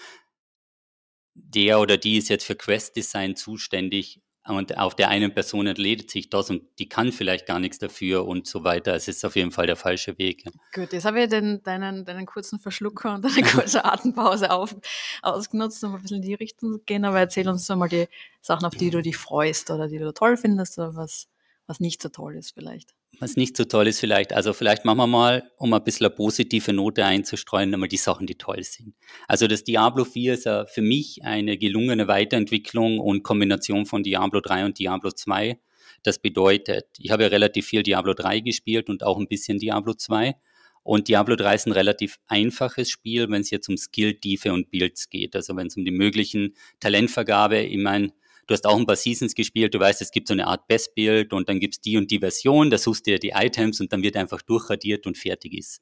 [1.34, 6.10] der oder die ist jetzt für Quest Design zuständig und auf der einen Person entledigt
[6.10, 8.94] sich das und die kann vielleicht gar nichts dafür und so weiter.
[8.94, 10.44] Es ist auf jeden Fall der falsche Weg.
[10.44, 10.50] Ja.
[10.74, 14.74] Gut, jetzt habe ich den, deinen, deinen kurzen Verschlucker und deine kurze Atempause auf,
[15.22, 17.04] ausgenutzt, um ein bisschen in die Richtung zu gehen.
[17.04, 18.08] Aber erzähl uns doch mal die
[18.40, 21.28] Sachen, auf die du dich freust oder die du toll findest oder was,
[21.72, 24.98] was nicht so toll ist vielleicht was nicht so toll ist vielleicht, also vielleicht machen
[24.98, 28.94] wir mal, um ein bisschen eine positive Note einzustreuen, einmal die Sachen, die toll sind.
[29.28, 34.40] Also das Diablo 4 ist ja für mich eine gelungene Weiterentwicklung und Kombination von Diablo
[34.40, 35.60] 3 und Diablo 2.
[36.02, 39.94] Das bedeutet, ich habe ja relativ viel Diablo 3 gespielt und auch ein bisschen Diablo
[39.94, 40.34] 2.
[40.82, 45.10] Und Diablo 3 ist ein relativ einfaches Spiel, wenn es jetzt um Skill-Tiefe und Builds
[45.10, 45.36] geht.
[45.36, 48.12] Also wenn es um die möglichen Talentvergabe, ich meine,
[48.46, 51.32] du hast auch ein paar Seasons gespielt, du weißt, es gibt so eine Art Best-Build
[51.32, 54.02] und dann gibt's die und die Version, da suchst du dir die Items und dann
[54.02, 55.80] wird einfach durchradiert und fertig ist.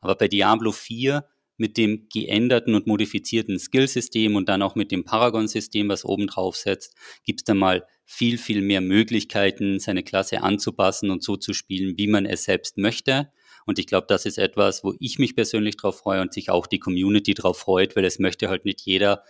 [0.00, 1.24] Aber bei Diablo 4
[1.58, 6.56] mit dem geänderten und modifizierten Skillsystem und dann auch mit dem Paragon-System, was oben drauf
[6.56, 11.96] setzt, gibt's dann mal viel, viel mehr Möglichkeiten, seine Klasse anzupassen und so zu spielen,
[11.96, 13.32] wie man es selbst möchte.
[13.64, 16.66] Und ich glaube, das ist etwas, wo ich mich persönlich drauf freue und sich auch
[16.66, 19.24] die Community drauf freut, weil es möchte halt nicht jeder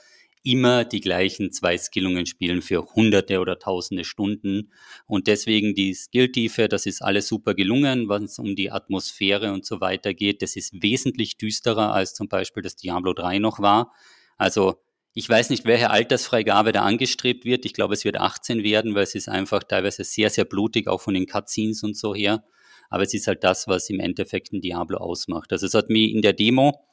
[0.46, 4.70] immer die gleichen zwei Skillungen spielen für hunderte oder tausende Stunden.
[5.06, 9.66] Und deswegen die Skilltiefe, das ist alles super gelungen, wenn es um die Atmosphäre und
[9.66, 10.42] so weiter geht.
[10.42, 13.92] Das ist wesentlich düsterer als zum Beispiel das Diablo 3 noch war.
[14.38, 14.76] Also
[15.14, 17.64] ich weiß nicht, welche Altersfreigabe da angestrebt wird.
[17.64, 21.00] Ich glaube, es wird 18 werden, weil es ist einfach teilweise sehr, sehr blutig, auch
[21.00, 22.44] von den Cutscenes und so her.
[22.90, 25.52] Aber es ist halt das, was im Endeffekt ein Diablo ausmacht.
[25.52, 26.86] Also es hat mir in der Demo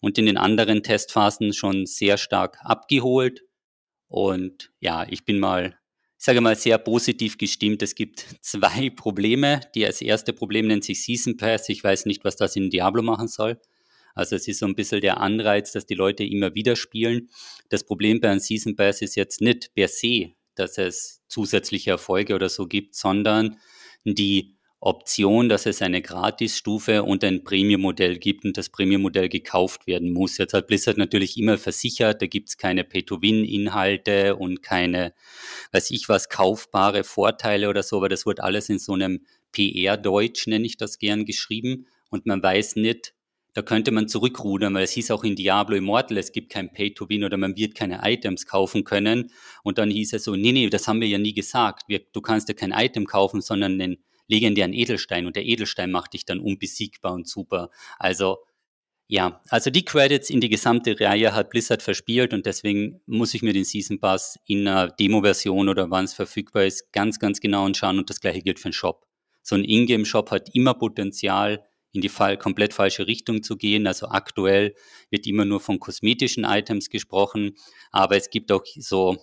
[0.00, 3.42] und in den anderen Testphasen schon sehr stark abgeholt.
[4.08, 5.78] Und ja, ich bin mal,
[6.18, 7.82] ich sage mal, sehr positiv gestimmt.
[7.82, 9.60] Es gibt zwei Probleme.
[9.74, 11.68] Die als erste Problem nennt sich Season Pass.
[11.68, 13.60] Ich weiß nicht, was das in Diablo machen soll.
[14.14, 17.30] Also es ist so ein bisschen der Anreiz, dass die Leute immer wieder spielen.
[17.68, 22.34] Das Problem bei einem Season Pass ist jetzt nicht per se, dass es zusätzliche Erfolge
[22.34, 23.58] oder so gibt, sondern
[24.04, 30.12] die Option, dass es eine Gratisstufe und ein Premium-Modell gibt und das Premium-Modell gekauft werden
[30.12, 30.38] muss.
[30.38, 35.14] Jetzt hat Blizzard natürlich immer versichert, da gibt es keine Pay-to-Win-Inhalte und keine,
[35.72, 40.46] weiß ich was, kaufbare Vorteile oder so, aber das wird alles in so einem PR-Deutsch,
[40.46, 43.14] nenne ich das gern, geschrieben und man weiß nicht,
[43.54, 47.24] da könnte man zurückrudern, weil es hieß auch in Diablo Immortal, es gibt kein Pay-to-Win
[47.24, 49.32] oder man wird keine Items kaufen können.
[49.64, 51.88] Und dann hieß es so, nee, nee, das haben wir ja nie gesagt.
[51.88, 53.96] Wir, du kannst ja kein Item kaufen, sondern einen
[54.28, 57.70] legendären Edelstein und der Edelstein macht dich dann unbesiegbar und super.
[57.98, 58.38] Also
[59.10, 63.42] ja, also die Credits in die gesamte Reihe hat Blizzard verspielt und deswegen muss ich
[63.42, 67.64] mir den Season Pass in einer Demo-Version oder wann es verfügbar ist, ganz, ganz genau
[67.64, 69.06] anschauen und das gleiche gilt für den Shop.
[69.42, 73.86] So ein Ingame-Shop hat immer Potenzial, in die Fall komplett falsche Richtung zu gehen.
[73.86, 74.74] Also aktuell
[75.10, 77.56] wird immer nur von kosmetischen Items gesprochen,
[77.90, 79.16] aber es gibt auch so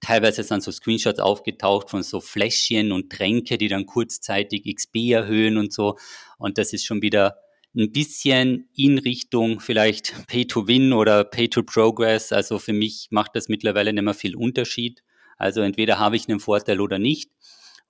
[0.00, 5.56] Teilweise sind so Screenshots aufgetaucht von so Fläschchen und Tränke, die dann kurzzeitig XP erhöhen
[5.56, 5.96] und so.
[6.38, 7.38] Und das ist schon wieder
[7.76, 12.32] ein bisschen in Richtung vielleicht Pay to Win oder Pay to Progress.
[12.32, 15.02] Also für mich macht das mittlerweile nicht mehr viel Unterschied.
[15.36, 17.30] Also entweder habe ich einen Vorteil oder nicht.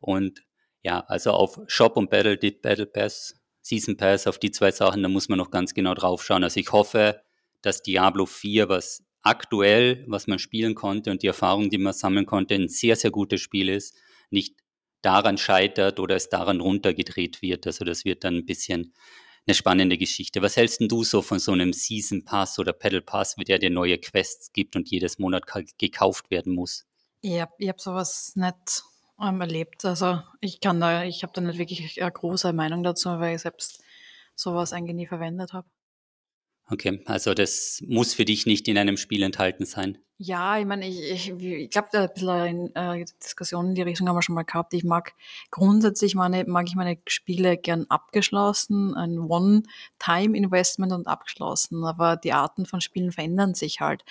[0.01, 0.43] Und
[0.83, 5.09] ja, also auf Shop und Battle, Battle Pass, Season Pass, auf die zwei Sachen, da
[5.09, 6.45] muss man noch ganz genau drauf schauen.
[6.45, 7.21] Also ich hoffe,
[7.63, 12.27] dass Diablo 4, was aktuell, was man spielen konnte und die Erfahrung, die man sammeln
[12.27, 13.97] konnte, ein sehr, sehr gutes Spiel ist,
[14.31, 14.57] nicht
[15.03, 17.67] daran scheitert oder es daran runtergedreht wird.
[17.67, 18.95] Also das wird dann ein bisschen
[19.47, 20.43] eine spannende Geschichte.
[20.43, 23.71] Was hältst du so von so einem Season Pass oder Pedal Pass, wie der dir
[23.71, 25.45] neue Quests gibt und jedes Monat
[25.79, 26.87] gekauft werden muss?
[27.23, 28.83] Ja, ich habe sowas nicht
[29.21, 29.85] ähm, erlebt.
[29.85, 33.43] Also ich kann da, ich habe da nicht wirklich eine große Meinung dazu, weil ich
[33.43, 33.83] selbst
[34.35, 35.69] sowas eigentlich nie verwendet habe.
[36.71, 39.99] Okay, also das muss für dich nicht in einem Spiel enthalten sein.
[40.21, 44.17] Ja, ich meine, ich, ich, ich glaube, ein bisschen äh, Diskussionen in die Richtung haben
[44.17, 44.75] wir schon mal gehabt.
[44.75, 45.15] Ich mag
[45.53, 51.85] grundsätzlich meine, mag ich meine Spiele gern abgeschlossen, ein One-Time-Investment und abgeschlossen.
[51.85, 54.05] Aber die Arten von Spielen verändern sich halt.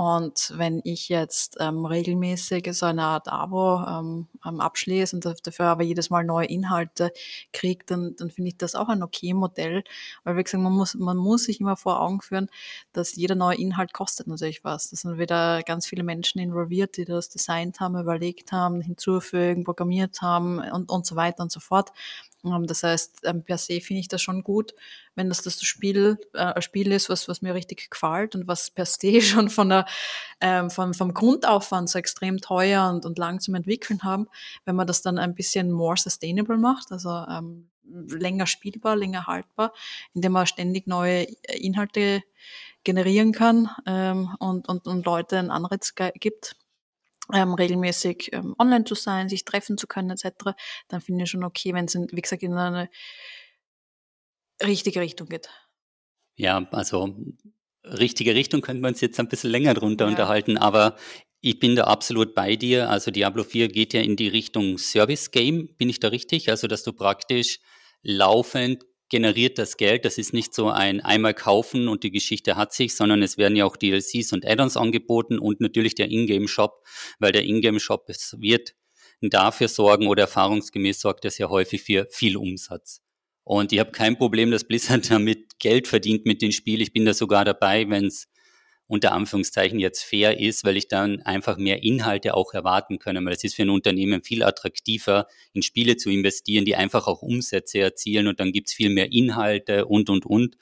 [0.00, 5.82] Und wenn ich jetzt ähm, regelmäßig so eine Art Abo ähm, abschließe und dafür aber
[5.82, 7.12] jedes Mal neue Inhalte
[7.52, 9.84] kriege, dann, dann finde ich das auch ein okay Modell.
[10.24, 12.48] Weil wie gesagt, man muss, man muss sich immer vor Augen führen,
[12.94, 14.88] dass jeder neue Inhalt kostet natürlich was.
[14.88, 20.22] Das sind wieder ganz viele Menschen involviert, die das designt haben, überlegt haben, hinzufügen, programmiert
[20.22, 21.92] haben und, und so weiter und so fort.
[22.44, 24.74] Ähm, das heißt, ähm, per se finde ich das schon gut,
[25.14, 28.70] wenn das das Spiel, äh, ein Spiel ist, was, was mir richtig gefällt und was
[28.70, 29.86] per se schon von der,
[30.40, 34.28] ähm, vom, vom Grundaufwand so extrem teuer und, und lang zum Entwickeln haben,
[34.64, 39.72] wenn man das dann ein bisschen more sustainable macht, also ähm, länger spielbar, länger haltbar,
[40.14, 42.22] indem man ständig neue Inhalte
[42.84, 46.56] generieren kann ähm, und, und, und Leute einen Anreiz gibt,
[47.34, 50.52] ähm, regelmäßig ähm, online zu sein, sich treffen zu können etc.,
[50.88, 52.88] dann finde ich schon okay, wenn es, wie gesagt, in eine
[54.62, 55.48] richtige Richtung geht.
[56.36, 57.16] Ja, also
[57.84, 60.10] richtige Richtung könnte man uns jetzt ein bisschen länger drunter ja.
[60.10, 60.96] unterhalten, aber
[61.40, 62.90] ich bin da absolut bei dir.
[62.90, 66.50] Also Diablo 4 geht ja in die Richtung Service Game, bin ich da richtig?
[66.50, 67.60] Also dass du praktisch
[68.02, 70.04] laufend generiert das Geld.
[70.04, 73.56] Das ist nicht so ein einmal kaufen und die Geschichte hat sich, sondern es werden
[73.56, 76.82] ja auch DLCs und Add-ons angeboten und natürlich der Ingame-Shop,
[77.18, 78.74] weil der Ingame-Shop wird
[79.20, 83.02] dafür sorgen oder erfahrungsgemäß sorgt das ja häufig für viel Umsatz.
[83.44, 86.80] Und ich habe kein Problem, dass Blizzard damit Geld verdient mit dem Spiel.
[86.80, 88.28] Ich bin da sogar dabei, wenn es
[88.90, 93.24] unter Anführungszeichen jetzt fair ist, weil ich dann einfach mehr Inhalte auch erwarten kann.
[93.24, 97.22] Weil es ist für ein Unternehmen viel attraktiver, in Spiele zu investieren, die einfach auch
[97.22, 100.56] Umsätze erzielen und dann gibt's viel mehr Inhalte und, und, und.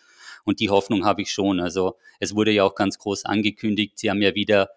[0.44, 1.58] Und die Hoffnung habe ich schon.
[1.58, 4.68] Also es wurde ja auch ganz groß angekündigt, sie haben ja wieder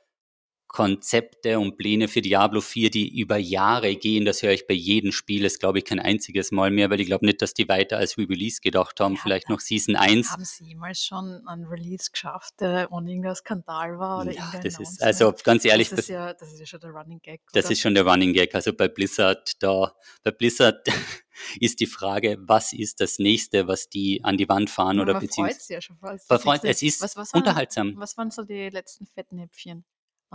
[0.71, 4.23] Konzepte und Pläne für Diablo 4, die über Jahre gehen.
[4.23, 5.43] Das höre ich bei jedem Spiel.
[5.43, 8.17] Das glaube ich kein einziges Mal mehr, weil ich glaube nicht, dass die weiter als
[8.17, 9.15] Re-Release gedacht haben.
[9.15, 10.31] Ja, Vielleicht noch Season 1.
[10.31, 14.21] Haben sie jemals schon einen Release geschafft, der ohne irgendein Skandal war?
[14.21, 15.89] Oder ja, das ist, also ganz ehrlich.
[15.89, 17.41] Das ist, ja, das ist ja schon der Running Gag.
[17.51, 18.55] Das ist schon der Running Gag.
[18.55, 20.87] Also bei Blizzard, da, bei Blizzard
[21.59, 25.19] ist die Frage, was ist das nächste, was die an die Wand fahren ja, oder
[25.19, 25.73] beziehungsweise.
[25.73, 26.63] Ja schon fast.
[26.63, 27.89] Es ist was, was unterhaltsam.
[27.89, 29.83] Waren, was waren so die letzten Fettnäpfchen?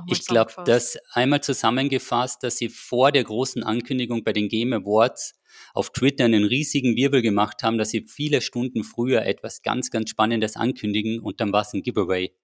[0.04, 5.35] Ich glaube, dass einmal zusammengefasst, dass sie vor der großen Ankündigung bei den Game Awards
[5.72, 10.11] auf Twitter einen riesigen Wirbel gemacht haben, dass sie viele Stunden früher etwas ganz, ganz
[10.11, 12.35] Spannendes ankündigen und dann war es ein Giveaway.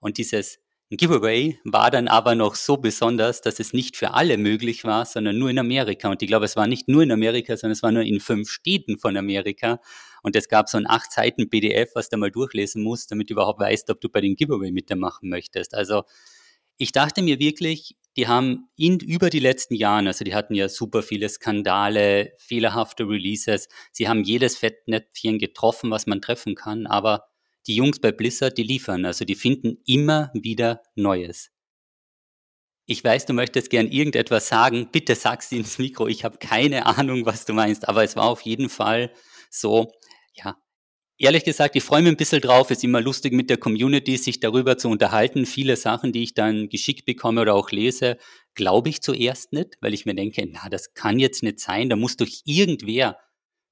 [0.00, 0.58] Und dieses
[0.90, 5.38] Giveaway war dann aber noch so besonders, dass es nicht für alle möglich war, sondern
[5.38, 6.10] nur in Amerika.
[6.10, 8.50] Und ich glaube, es war nicht nur in Amerika, sondern es war nur in fünf
[8.50, 9.80] Städten von Amerika.
[10.24, 13.34] Und es gab so ein acht Seiten PDF, was du mal durchlesen musst, damit du
[13.34, 15.74] überhaupt weißt, ob du bei den Giveaway mitmachen möchtest.
[15.74, 16.02] Also
[16.80, 20.68] ich dachte mir wirklich, die haben in, über die letzten Jahre, also die hatten ja
[20.70, 27.26] super viele Skandale, fehlerhafte Releases, sie haben jedes Fettnäpfchen getroffen, was man treffen kann, aber
[27.66, 31.50] die Jungs bei Blizzard, die liefern, also die finden immer wieder Neues.
[32.86, 34.88] Ich weiß, du möchtest gern irgendetwas sagen.
[34.90, 36.08] Bitte sag's ins Mikro.
[36.08, 39.12] Ich habe keine Ahnung, was du meinst, aber es war auf jeden Fall
[39.50, 39.92] so,
[40.32, 40.56] ja,
[41.20, 42.70] ehrlich gesagt, ich freue mich ein bisschen drauf.
[42.70, 45.46] Es ist immer lustig mit der Community, sich darüber zu unterhalten.
[45.46, 48.16] Viele Sachen, die ich dann geschickt bekomme oder auch lese,
[48.54, 51.90] glaube ich zuerst nicht, weil ich mir denke, na, das kann jetzt nicht sein.
[51.90, 53.18] Da muss doch irgendwer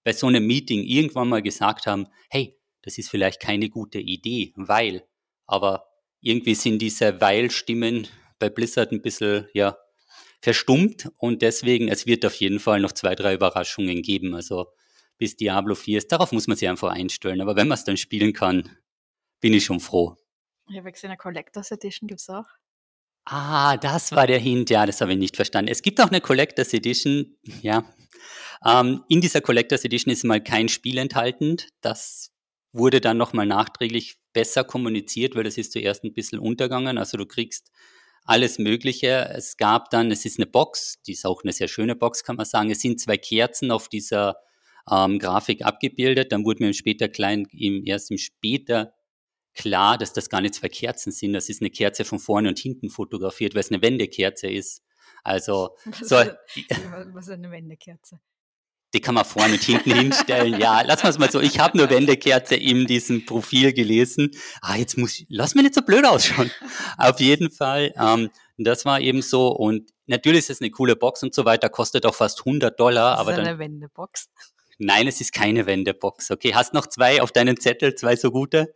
[0.04, 4.52] bei so einem Meeting irgendwann mal gesagt haben, hey, das ist vielleicht keine gute Idee,
[4.54, 5.04] weil.
[5.46, 5.84] Aber
[6.20, 8.06] irgendwie sind diese Weil-Stimmen
[8.38, 9.78] bei Blizzard ein bisschen, ja,
[10.40, 14.34] verstummt und deswegen, es wird auf jeden Fall noch zwei, drei Überraschungen geben.
[14.34, 14.66] Also
[15.18, 16.12] bis Diablo 4 ist.
[16.12, 17.40] Darauf muss man sich einfach einstellen.
[17.40, 18.70] Aber wenn man es dann spielen kann,
[19.40, 20.16] bin ich schon froh.
[20.70, 22.46] Ich habe gesehen, eine Collectors Edition gibt es auch.
[23.24, 24.70] Ah, das war der Hint.
[24.70, 25.70] Ja, das habe ich nicht verstanden.
[25.70, 27.36] Es gibt auch eine Collectors Edition.
[27.62, 27.84] Ja.
[28.64, 31.58] Ähm, in dieser Collectors Edition ist mal kein Spiel enthalten.
[31.80, 32.32] Das
[32.72, 36.98] wurde dann nochmal nachträglich besser kommuniziert, weil das ist zuerst ein bisschen untergegangen.
[36.98, 37.70] Also du kriegst
[38.24, 39.30] alles Mögliche.
[39.34, 42.36] Es gab dann, es ist eine Box, die ist auch eine sehr schöne Box, kann
[42.36, 42.70] man sagen.
[42.70, 44.36] Es sind zwei Kerzen auf dieser
[44.90, 46.32] ähm, Grafik abgebildet.
[46.32, 48.94] Dann wurde mir später klein, im, erst im später
[49.54, 51.32] klar, dass das gar nicht zwei Kerzen sind.
[51.32, 54.82] Das ist eine Kerze von vorne und hinten fotografiert, weil es eine Wendekerze ist.
[55.24, 58.20] Also, was, so, was ist eine Wendekerze?
[58.94, 60.58] Die kann man vorne und hinten hinstellen.
[60.58, 61.40] Ja, lass mal es mal so.
[61.40, 64.30] Ich habe nur Wendekerze in diesem Profil gelesen.
[64.62, 66.50] Ah, jetzt muss ich, lass mir nicht so blöd ausschauen.
[66.96, 69.48] Auf jeden Fall, ähm, das war eben so.
[69.48, 73.10] Und natürlich ist es eine coole Box und so weiter, kostet auch fast 100 Dollar.
[73.10, 74.30] Das aber ist eine dann, Wendebox.
[74.78, 76.30] Nein, es ist keine Wendebox.
[76.30, 78.72] Okay, hast noch zwei auf deinem Zettel, zwei so gute?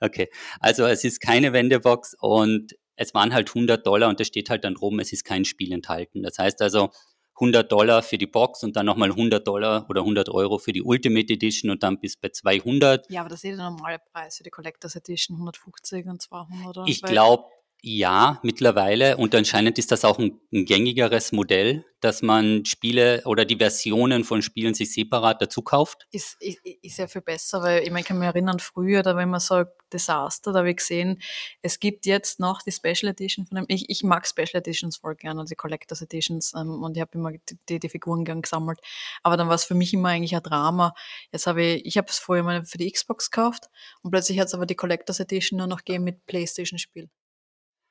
[0.00, 0.28] Okay,
[0.60, 4.64] also es ist keine Wendebox und es waren halt 100 Dollar und da steht halt
[4.64, 6.22] dann rum, es ist kein Spiel enthalten.
[6.22, 6.90] Das heißt also
[7.36, 10.82] 100 Dollar für die Box und dann nochmal 100 Dollar oder 100 Euro für die
[10.82, 13.10] Ultimate Edition und dann bis bei 200.
[13.10, 16.88] Ja, aber das ist der normale Preis für die Collectors Edition, 150 und 200.
[16.88, 17.44] Ich glaube,
[17.82, 19.16] ja, mittlerweile.
[19.16, 24.24] Und anscheinend ist das auch ein, ein, gängigeres Modell, dass man Spiele oder die Versionen
[24.24, 26.06] von Spielen sich separat dazu kauft.
[26.10, 29.16] Ist, ist, ist ja viel besser, weil ich, mein, ich kann mich erinnern, früher, da
[29.16, 31.22] wenn man sagt Desaster, da habe ich gesehen,
[31.62, 33.66] es gibt jetzt noch die Special Edition von dem.
[33.68, 37.12] Ich, ich mag Special Editions voll gerne und die Collectors Editions ähm, und ich habe
[37.14, 37.32] immer
[37.68, 38.80] die, die, Figuren gern gesammelt.
[39.22, 40.92] Aber dann war es für mich immer eigentlich ein Drama.
[41.30, 43.66] Jetzt habe ich, ich habe es vorher mal für die Xbox gekauft
[44.02, 47.08] und plötzlich hat es aber die Collectors Edition nur noch gegeben mit PlayStation-Spiel.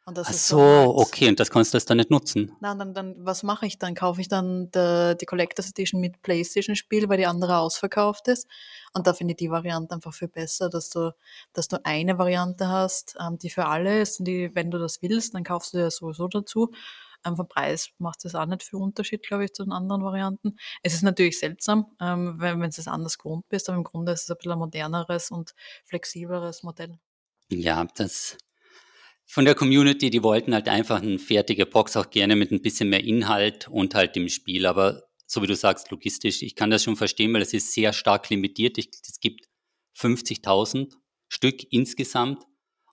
[0.07, 2.55] Und das Ach so, so okay, und das kannst du dann nicht nutzen.
[2.59, 3.95] Nein, dann, dann was mache ich dann?
[3.95, 8.47] Kaufe ich dann die, die Collectors Edition mit PlayStation-Spiel, weil die andere ausverkauft ist.
[8.93, 11.11] Und da finde ich die Variante einfach viel besser, dass du,
[11.53, 14.19] dass du eine Variante hast, ähm, die für alle ist.
[14.19, 16.71] Und die, wenn du das willst, dann kaufst du ja sowieso dazu.
[17.25, 20.57] Ähm, vom Preis macht es auch nicht viel Unterschied, glaube ich, zu den anderen Varianten.
[20.83, 24.11] Es ist natürlich seltsam, ähm, wenn, wenn du es anders gewohnt bist, aber im Grunde
[24.11, 26.99] ist es ein bisschen ein moderneres und flexibleres Modell.
[27.49, 28.37] Ja, das
[29.27, 32.89] von der Community, die wollten halt einfach eine fertige Box, auch gerne mit ein bisschen
[32.89, 34.65] mehr Inhalt und halt dem Spiel.
[34.65, 37.91] Aber so wie du sagst, logistisch, ich kann das schon verstehen, weil es ist sehr
[37.93, 38.77] stark limitiert.
[38.77, 39.47] Es gibt
[39.97, 40.93] 50.000
[41.27, 42.43] Stück insgesamt.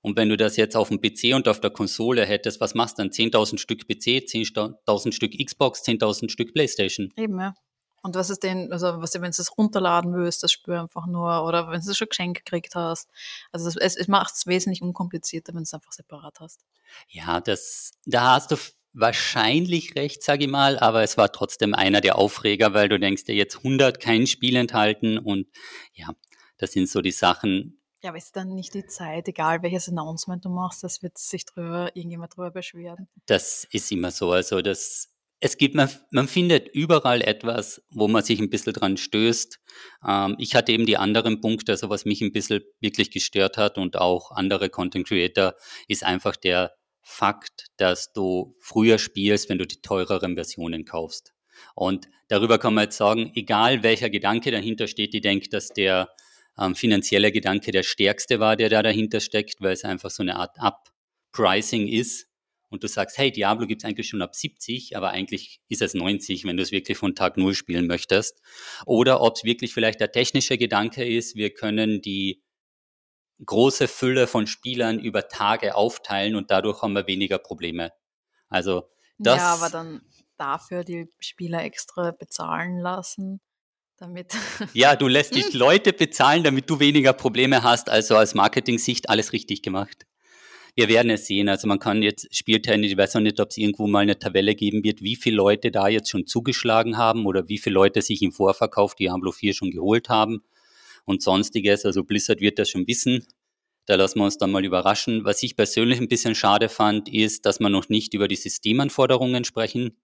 [0.00, 2.98] Und wenn du das jetzt auf dem PC und auf der Konsole hättest, was machst
[2.98, 3.12] du dann?
[3.12, 7.12] 10.000 Stück PC, 10.000 Stück Xbox, 10.000 Stück Playstation.
[7.16, 7.54] Eben, ja.
[8.02, 11.44] Und was ist denn, also was wenn du es runterladen willst, das Spür einfach nur,
[11.44, 13.08] oder wenn du es schon geschenkt gekriegt hast.
[13.52, 16.64] Also das, es, es macht es wesentlich unkomplizierter, wenn du es einfach separat hast.
[17.08, 18.56] Ja, das, da hast du
[18.92, 23.24] wahrscheinlich recht, sage ich mal, aber es war trotzdem einer der Aufreger, weil du denkst
[23.24, 25.46] dir jetzt 100 kein Spiel enthalten und
[25.94, 26.10] ja,
[26.58, 27.80] das sind so die Sachen.
[28.02, 31.46] Ja, aber ist dann nicht die Zeit, egal welches Announcement du machst, das wird sich
[31.46, 33.08] drüber, irgendjemand drüber beschweren.
[33.26, 35.11] Das ist immer so, also das
[35.44, 39.58] es gibt, man, man findet überall etwas, wo man sich ein bisschen dran stößt.
[40.06, 43.76] Ähm, ich hatte eben die anderen Punkte, also was mich ein bisschen wirklich gestört hat
[43.76, 45.54] und auch andere Content Creator,
[45.88, 51.32] ist einfach der Fakt, dass du früher spielst, wenn du die teureren Versionen kaufst.
[51.74, 56.08] Und darüber kann man jetzt sagen, egal welcher Gedanke dahinter steht, ich denke, dass der
[56.56, 60.36] ähm, finanzielle Gedanke der stärkste war, der da dahinter steckt, weil es einfach so eine
[60.36, 62.31] Art Up-Pricing ist
[62.72, 65.94] und du sagst, hey, Diablo gibt es eigentlich schon ab 70, aber eigentlich ist es
[65.94, 68.40] 90, wenn du es wirklich von Tag Null spielen möchtest.
[68.86, 72.42] Oder ob es wirklich vielleicht der technische Gedanke ist, wir können die
[73.44, 77.92] große Fülle von Spielern über Tage aufteilen und dadurch haben wir weniger Probleme.
[78.48, 79.38] Also das.
[79.38, 80.02] Ja, aber dann
[80.38, 83.40] dafür die Spieler extra bezahlen lassen.
[83.98, 84.32] Damit
[84.72, 87.88] ja, du lässt dich Leute bezahlen, damit du weniger Probleme hast.
[87.88, 90.06] Also aus Marketing-Sicht alles richtig gemacht.
[90.74, 91.48] Wir werden es sehen.
[91.48, 94.54] Also man kann jetzt Spieltechnisch, ich weiß noch nicht, ob es irgendwo mal eine Tabelle
[94.54, 98.22] geben wird, wie viele Leute da jetzt schon zugeschlagen haben oder wie viele Leute sich
[98.22, 100.42] im Vorverkauf Diablo 4 schon geholt haben
[101.04, 101.84] und sonstiges.
[101.84, 103.26] Also Blizzard wird das schon wissen.
[103.86, 105.24] Da lassen wir uns dann mal überraschen.
[105.24, 109.44] Was ich persönlich ein bisschen schade fand, ist, dass man noch nicht über die Systemanforderungen
[109.44, 109.96] sprechen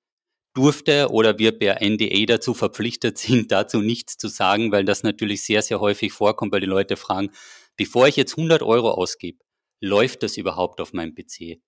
[0.55, 5.45] durfte oder wir per NDA dazu verpflichtet sind, dazu nichts zu sagen, weil das natürlich
[5.45, 7.31] sehr, sehr häufig vorkommt, weil die Leute fragen,
[7.77, 9.39] bevor ich jetzt 100 Euro ausgebe,
[9.81, 11.61] läuft das überhaupt auf meinem PC?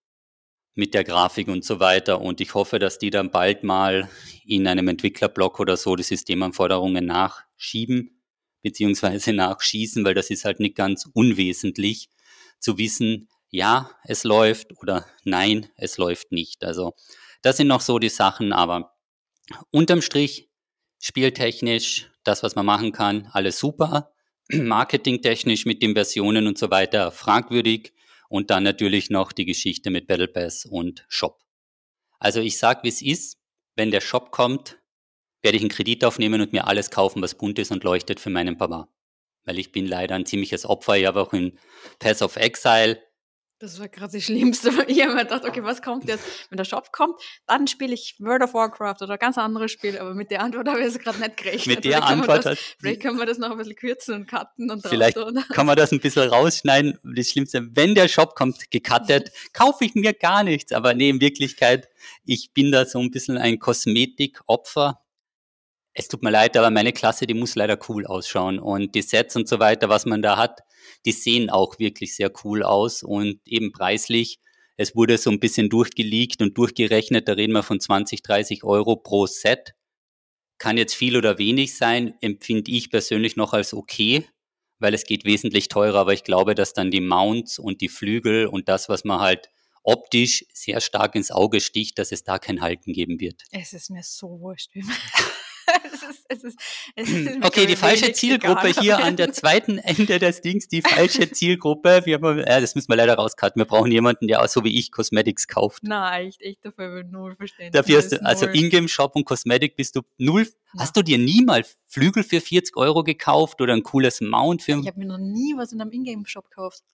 [0.74, 2.20] Mit der Grafik und so weiter.
[2.20, 4.08] Und ich hoffe, dass die dann bald mal
[4.44, 8.20] in einem Entwicklerblock oder so die Systemanforderungen nachschieben
[8.62, 12.08] beziehungsweise nachschießen, weil das ist halt nicht ganz unwesentlich
[12.58, 16.64] zu wissen, ja, es läuft oder nein, es läuft nicht.
[16.64, 16.94] Also
[17.42, 18.94] das sind noch so die Sachen, aber
[19.70, 20.50] unterm Strich,
[21.00, 24.12] spieltechnisch, das, was man machen kann, alles super.
[24.52, 27.92] Marketingtechnisch mit den Versionen und so weiter fragwürdig.
[28.30, 31.42] Und dann natürlich noch die Geschichte mit Battle Pass und Shop.
[32.20, 33.38] Also ich sag, wie es ist.
[33.74, 34.78] Wenn der Shop kommt,
[35.42, 38.30] werde ich einen Kredit aufnehmen und mir alles kaufen, was bunt ist und leuchtet für
[38.30, 38.88] meinen Papa.
[39.44, 40.96] Weil ich bin leider ein ziemliches Opfer.
[40.96, 41.58] Ich habe auch in
[41.98, 43.02] Pass of Exile
[43.60, 44.70] das war gerade das Schlimmste.
[44.88, 46.24] Ich habe mir gedacht, okay, was kommt jetzt?
[46.48, 50.14] Wenn der Shop kommt, dann spiele ich World of Warcraft oder ganz andere Spiele, aber
[50.14, 51.76] mit der Antwort habe ich es gerade nicht gerechnet.
[51.76, 54.84] Mit der Antwort das, Vielleicht können wir das noch ein bisschen kürzen und cutten und
[54.86, 55.44] Vielleicht tun.
[55.50, 56.98] kann man das ein bisschen rausschneiden.
[57.04, 60.72] Das Schlimmste, wenn der Shop kommt, gecuttet, kaufe ich mir gar nichts.
[60.72, 61.88] Aber nee, in Wirklichkeit,
[62.24, 65.00] ich bin da so ein bisschen ein Kosmetikopfer
[65.92, 68.58] es tut mir leid, aber meine Klasse, die muss leider cool ausschauen.
[68.58, 70.60] Und die Sets und so weiter, was man da hat,
[71.04, 74.38] die sehen auch wirklich sehr cool aus und eben preislich.
[74.76, 78.96] Es wurde so ein bisschen durchgeleakt und durchgerechnet, da reden wir von 20, 30 Euro
[78.96, 79.74] pro Set.
[80.58, 84.24] Kann jetzt viel oder wenig sein, empfinde ich persönlich noch als okay,
[84.78, 88.46] weil es geht wesentlich teurer, aber ich glaube, dass dann die Mounts und die Flügel
[88.46, 89.50] und das, was man halt
[89.82, 93.42] optisch sehr stark ins Auge sticht, dass es da kein Halten geben wird.
[93.50, 94.70] Es ist mir so wurscht.
[94.74, 95.29] es ist,
[96.30, 96.58] es ist,
[96.94, 101.30] es ist okay, die falsche Zielgruppe hier an der zweiten Ende des Dings, die falsche
[101.30, 102.02] Zielgruppe.
[102.04, 103.60] Wir haben, äh, das müssen wir leider rauscutten.
[103.60, 105.82] Wir brauchen jemanden, der auch so wie ich Cosmetics kauft.
[105.82, 107.72] Nein, echt, echt dafür null verstehen.
[107.72, 110.46] Dafür hast du, also Ingame-Shop und Cosmetic bist du null.
[110.74, 110.82] Ja.
[110.82, 114.78] Hast du dir nie mal Flügel für 40 Euro gekauft oder ein cooles Mount für?
[114.78, 116.84] Ich habe mir noch nie was in einem Ingame-Shop gekauft.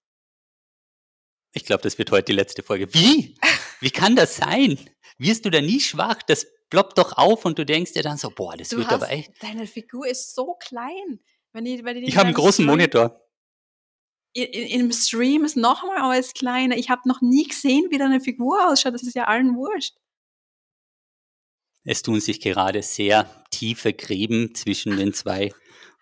[1.56, 2.92] Ich glaube, das wird heute die letzte Folge.
[2.92, 3.34] Wie?
[3.80, 4.78] Wie kann das sein?
[5.16, 6.22] Wirst du da nie schwach?
[6.26, 8.94] Das ploppt doch auf und du denkst dir dann so, boah, das du wird hast,
[9.02, 9.32] aber echt.
[9.42, 11.18] Deine Figur ist so klein.
[11.52, 13.22] Wenn ich, wenn ich, ich habe einen großen Stream, Monitor.
[14.34, 16.76] Im Stream ist noch mal alles kleiner.
[16.76, 18.92] Ich habe noch nie gesehen, wie deine Figur ausschaut.
[18.92, 19.96] Das ist ja allen wurscht.
[21.84, 25.54] Es tun sich gerade sehr tiefe Gräben zwischen den zwei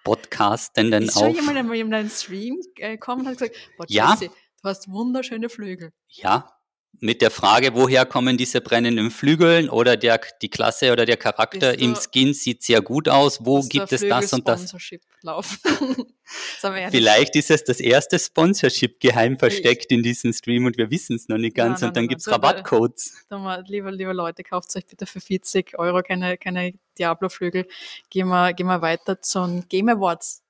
[0.02, 1.14] Podcastenden auf.
[1.14, 4.30] Ist schon jemand einmal in deinen Stream gekommen und hat gesagt, boah, Jesse, ja.
[4.64, 5.92] Du hast wunderschöne Flügel.
[6.08, 6.50] Ja,
[7.00, 11.78] mit der Frage, woher kommen diese brennenden Flügeln oder der, die Klasse oder der Charakter
[11.78, 13.44] im Skin sieht sehr gut aus.
[13.44, 14.74] Wo gibt es das und das?
[15.22, 15.58] das
[16.90, 21.28] Vielleicht ist es das erste Sponsorship geheim versteckt in diesem Stream und wir wissen es
[21.28, 23.26] noch nicht ganz nein, und dann gibt es Rabattcodes.
[23.66, 27.66] Lieber, lieber Leute, kauft euch bitte für 40 Euro keine, keine Diablo-Flügel.
[28.08, 30.42] Gehen wir, gehen wir weiter zu den Game Awards.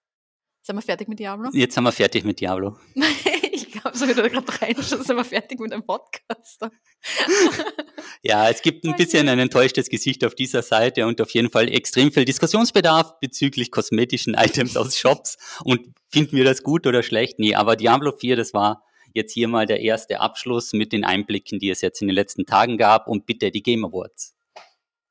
[0.63, 1.51] Sind wir fertig mit Diablo?
[1.53, 2.79] Jetzt sind wir fertig mit Diablo.
[3.85, 6.61] habe so wieder gerade rein, schon sind wir fertig mit dem Podcast.
[8.23, 11.69] ja, es gibt ein bisschen ein enttäuschtes Gesicht auf dieser Seite und auf jeden Fall
[11.69, 15.37] extrem viel Diskussionsbedarf bezüglich kosmetischen Items aus Shops.
[15.65, 17.39] Und finden wir das gut oder schlecht?
[17.39, 21.59] Nee, aber Diablo 4, das war jetzt hier mal der erste Abschluss mit den Einblicken,
[21.59, 24.35] die es jetzt in den letzten Tagen gab und bitte die Game Awards.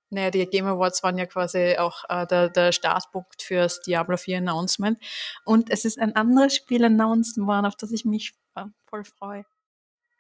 [0.10, 4.40] Naja, die Game Awards waren ja quasi auch äh, der, der Startpunkt fürs Diablo 4
[4.40, 5.00] Announcement.
[5.44, 9.46] Und es ist ein anderes Spiel announced worden, auf das ich mich äh, voll freue.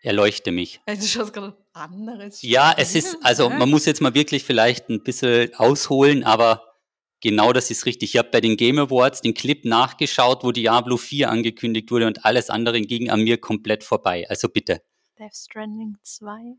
[0.02, 0.82] Erleuchte mich.
[0.86, 2.42] Also schaust gerade anderes.
[2.42, 6.76] Ja, es ist, also man muss jetzt mal wirklich vielleicht ein bisschen ausholen, aber
[7.22, 8.14] genau das ist richtig.
[8.14, 12.26] Ich habe bei den Game Awards den Clip nachgeschaut, wo Diablo 4 angekündigt wurde und
[12.26, 14.26] alles andere ging an mir komplett vorbei.
[14.30, 14.82] Also bitte.
[15.18, 16.58] Death Stranding 2.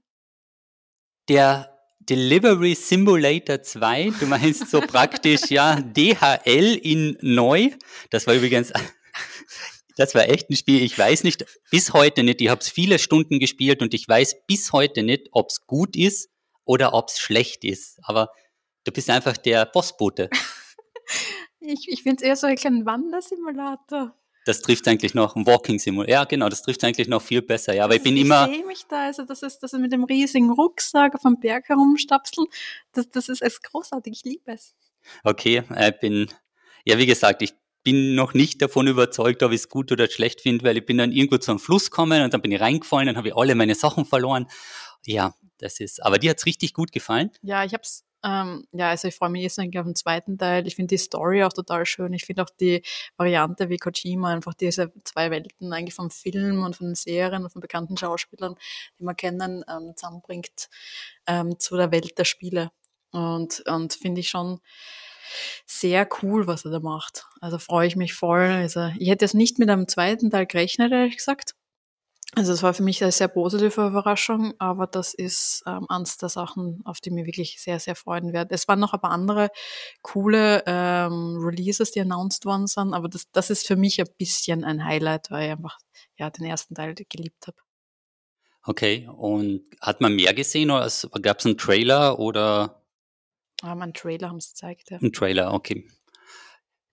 [1.29, 1.71] Der
[2.01, 7.71] Delivery Simulator 2, du meinst so praktisch, ja, DHL in neu.
[8.11, 8.73] Das war übrigens,
[9.97, 12.99] das war echt ein Spiel, ich weiß nicht, bis heute nicht, ich habe es viele
[12.99, 16.31] Stunden gespielt und ich weiß bis heute nicht, ob es gut ist
[16.65, 17.99] oder ob es schlecht ist.
[18.03, 18.31] Aber
[18.85, 20.31] du bist einfach der Bossbote.
[21.61, 24.15] ich ich finde es eher so ein kleiner Wandersimulator
[24.45, 26.13] das trifft eigentlich noch ein Walking Simulator.
[26.13, 27.75] Ja, genau, das trifft eigentlich noch viel besser.
[27.75, 28.47] Ja, aber ich bin immer.
[28.49, 31.41] Ich sehe mich da, also das ist, das ist mit dem riesigen Rucksack auf dem
[31.41, 32.47] Berg herumstapseln.
[32.93, 34.13] Das, das ist echt großartig.
[34.13, 34.75] Ich liebe es.
[35.23, 36.29] Okay, ich bin,
[36.85, 40.41] ja, wie gesagt, ich bin noch nicht davon überzeugt, ob ich es gut oder schlecht
[40.41, 43.07] finde, weil ich bin dann irgendwo zu einem Fluss gekommen und dann bin ich reingefallen,
[43.07, 44.47] dann habe ich alle meine Sachen verloren.
[45.05, 47.31] Ja, das ist, aber dir hat es richtig gut gefallen?
[47.43, 50.39] Ja, ich habe es ähm, ja, also ich freue mich jetzt eigentlich auf den zweiten
[50.39, 50.67] Teil.
[50.67, 52.15] Ich finde die Story auch total schön.
[52.15, 52.83] Ich finde auch die
[53.19, 57.51] Variante, wie Kojima einfach diese zwei Welten eigentlich vom Film und von den Serien und
[57.51, 58.55] von bekannten Schauspielern,
[58.99, 60.71] die man kennen, ähm, zusammenbringt
[61.27, 62.71] ähm, zu der Welt der Spiele.
[63.11, 64.59] Und, und finde ich schon
[65.67, 67.27] sehr cool, was er da macht.
[67.41, 68.41] Also freue ich mich voll.
[68.41, 71.55] Also ich hätte jetzt nicht mit einem zweiten Teil gerechnet, ehrlich gesagt.
[72.37, 76.29] Also es war für mich eine sehr positive Überraschung, aber das ist ähm, eines der
[76.29, 78.55] Sachen, auf die mir wirklich sehr, sehr freuen werde.
[78.55, 79.51] Es waren noch ein paar andere
[80.03, 84.65] coole ähm, Releases, die announced worden sind, aber das, das ist für mich ein bisschen
[84.65, 85.79] ein Highlight, weil ich einfach
[86.17, 87.57] ja, den ersten Teil geliebt habe.
[88.65, 90.91] Okay, und hat man mehr gesehen oder
[91.23, 92.84] gab es einen Trailer oder?
[93.65, 94.99] Ah, einen Trailer haben sie gezeigt, ja.
[94.99, 95.89] Ein Trailer, okay.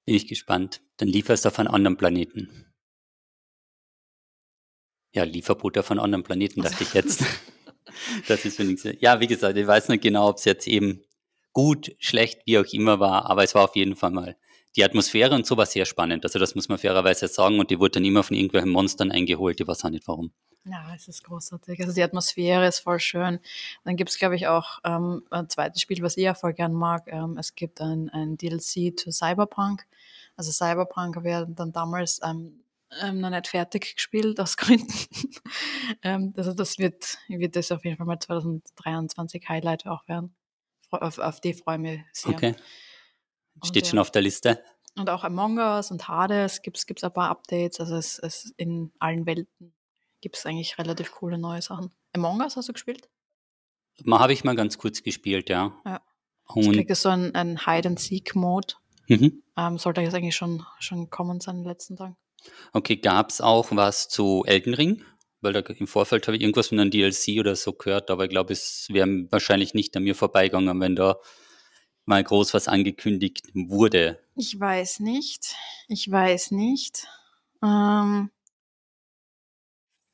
[0.05, 0.81] Bin ich gespannt.
[0.95, 2.73] Dann lieferst du auf einen anderen Planeten.
[5.13, 7.25] Ja, Lieferbote von anderen Planeten, dachte ich jetzt.
[8.29, 8.95] das ist wenigstens.
[9.01, 11.03] Ja, wie gesagt, ich weiß nicht genau, ob es jetzt eben
[11.51, 14.37] gut, schlecht, wie auch immer war, aber es war auf jeden Fall mal
[14.75, 16.23] die Atmosphäre und so war sehr spannend.
[16.23, 19.59] Also das muss man fairerweise sagen und die wurde dann immer von irgendwelchen Monstern eingeholt,
[19.59, 20.31] die weiß auch nicht warum.
[20.63, 21.79] Ja, es ist großartig.
[21.79, 23.39] Also die Atmosphäre ist voll schön.
[23.83, 26.73] Dann gibt es, glaube ich, auch ähm, ein zweites Spiel, was ich ja voll gern
[26.73, 27.07] mag.
[27.07, 29.87] Ähm, es gibt ein, ein DLC zu Cyberpunk.
[30.35, 32.63] Also Cyberpunk habe ich dann damals ähm,
[33.01, 34.93] ähm, noch nicht fertig gespielt aus Gründen.
[36.03, 40.35] ähm, also das wird, wird das auf jeden Fall mal 2023 Highlight auch werden.
[40.91, 42.33] Auf, auf die freue ich mich sehr.
[42.33, 42.55] Okay.
[43.63, 44.63] Steht und, schon auf der Liste.
[44.97, 47.79] Und auch Among Us und Hades gibt es ein paar Updates.
[47.79, 49.73] Also es, es in allen Welten
[50.19, 51.91] gibt es eigentlich relativ coole neue Sachen.
[52.13, 53.09] Among Us hast du gespielt?
[54.03, 55.73] Mal habe ich mal ganz kurz gespielt, ja.
[55.85, 56.01] ja.
[56.45, 58.75] Und ich kriege so einen, einen Hide-and-Seek-Mode.
[59.07, 59.43] Mhm.
[59.57, 62.17] Ähm, sollte jetzt eigentlich schon, schon kommen sein in den letzten Tagen.
[62.73, 65.03] Okay, gab es auch was zu Elden Ring?
[65.41, 68.29] Weil da im Vorfeld habe ich irgendwas von einem DLC oder so gehört, aber ich
[68.29, 71.17] glaube, es wäre wahrscheinlich nicht an mir vorbeigegangen, wenn da
[72.11, 74.19] mal groß was angekündigt wurde.
[74.35, 75.55] Ich weiß nicht.
[75.87, 77.07] Ich weiß nicht.
[77.63, 78.31] Ähm,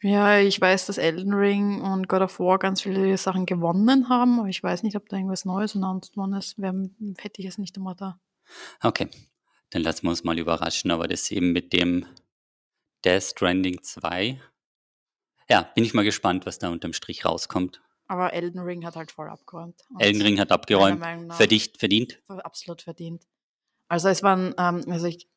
[0.04, 4.40] ja, ich weiß, dass Elden Ring und God of War ganz viele Sachen gewonnen haben,
[4.40, 6.60] aber ich weiß nicht, ob da irgendwas Neues announced worden ist.
[6.60, 6.72] Wär,
[7.18, 8.20] hätte ich es nicht immer da.
[8.84, 9.10] Okay,
[9.72, 12.06] dann lassen wir uns mal überraschen, aber das eben mit dem
[13.04, 14.40] Death Stranding 2.
[15.50, 17.82] Ja, bin ich mal gespannt, was da unterm Strich rauskommt.
[18.08, 19.82] Aber Elden Ring hat halt voll abgeräumt.
[20.00, 21.02] Elden Ring hat abgeräumt.
[21.34, 22.22] Verdient, verdient.
[22.28, 23.24] Absolut verdient.
[23.90, 25.28] Also es waren, ähm, also ich,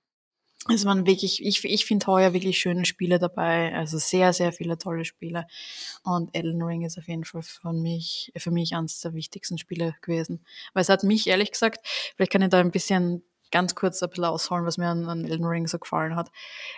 [0.69, 3.75] es waren wirklich, ich, ich finde heuer wirklich schöne Spiele dabei.
[3.75, 5.47] Also sehr, sehr viele tolle Spiele.
[6.05, 9.97] Und Elden Ring ist auf jeden Fall von mich, für mich eines der wichtigsten Spiele
[10.03, 10.45] gewesen.
[10.75, 14.11] Weil es hat mich ehrlich gesagt, vielleicht kann ich da ein bisschen ganz kurz ein
[14.11, 16.31] bisschen ausholen, was mir an, an Elden Ring so gefallen hat.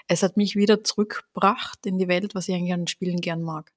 [0.09, 3.73] Es hat mich wieder zurückgebracht in die Welt, was ich eigentlich an Spielen gern mag.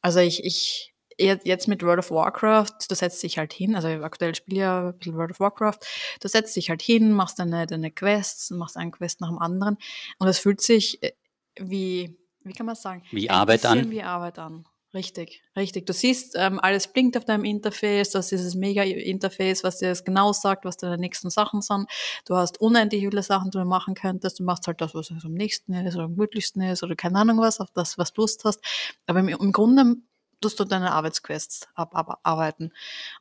[0.00, 4.34] Also ich, ich, jetzt mit World of Warcraft, du setzt dich halt hin, also aktuell
[4.34, 5.78] spiele ich ja ein bisschen World of Warcraft,
[6.20, 9.76] du setzt dich halt hin, machst deine, deine Quests, machst einen Quest nach dem anderen
[10.18, 11.12] und es fühlt sich äh,
[11.58, 13.02] wie, wie kann man sagen?
[13.10, 13.90] Wie Arbeit an.
[13.90, 14.64] Wie Arbeit an.
[14.92, 15.86] Richtig, richtig.
[15.86, 20.04] Du siehst, ähm, alles blinkt auf deinem Interface, das ist dieses Mega-Interface, was dir das
[20.04, 21.88] genau sagt, was deine nächsten Sachen sind.
[22.26, 24.40] Du hast unendlich viele Sachen, die du machen könntest.
[24.40, 27.38] Du machst halt das, was am nächsten ist oder am gemütlichsten ist oder keine Ahnung
[27.38, 28.60] was, auf das, was du Lust hast.
[29.06, 29.94] Aber im, im Grunde
[30.40, 32.72] tust du deine Arbeitsquests abarbeiten.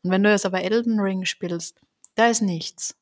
[0.04, 1.80] Und wenn du jetzt aber Elden Ring spielst,
[2.16, 2.96] da ist nichts.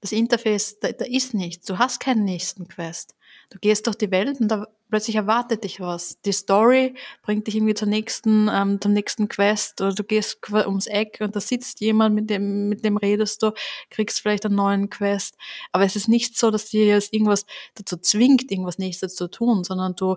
[0.00, 1.66] Das Interface, da, da ist nichts.
[1.66, 3.14] Du hast keinen nächsten Quest.
[3.50, 6.20] Du gehst durch die Welt und da plötzlich erwartet dich was.
[6.22, 10.86] Die Story bringt dich irgendwie zur nächsten, ähm, zum nächsten Quest oder du gehst ums
[10.86, 13.52] Eck und da sitzt jemand, mit dem, mit dem redest du,
[13.90, 15.36] kriegst vielleicht einen neuen Quest.
[15.72, 19.64] Aber es ist nicht so, dass dir jetzt irgendwas dazu zwingt, irgendwas nächstes zu tun,
[19.64, 20.16] sondern du,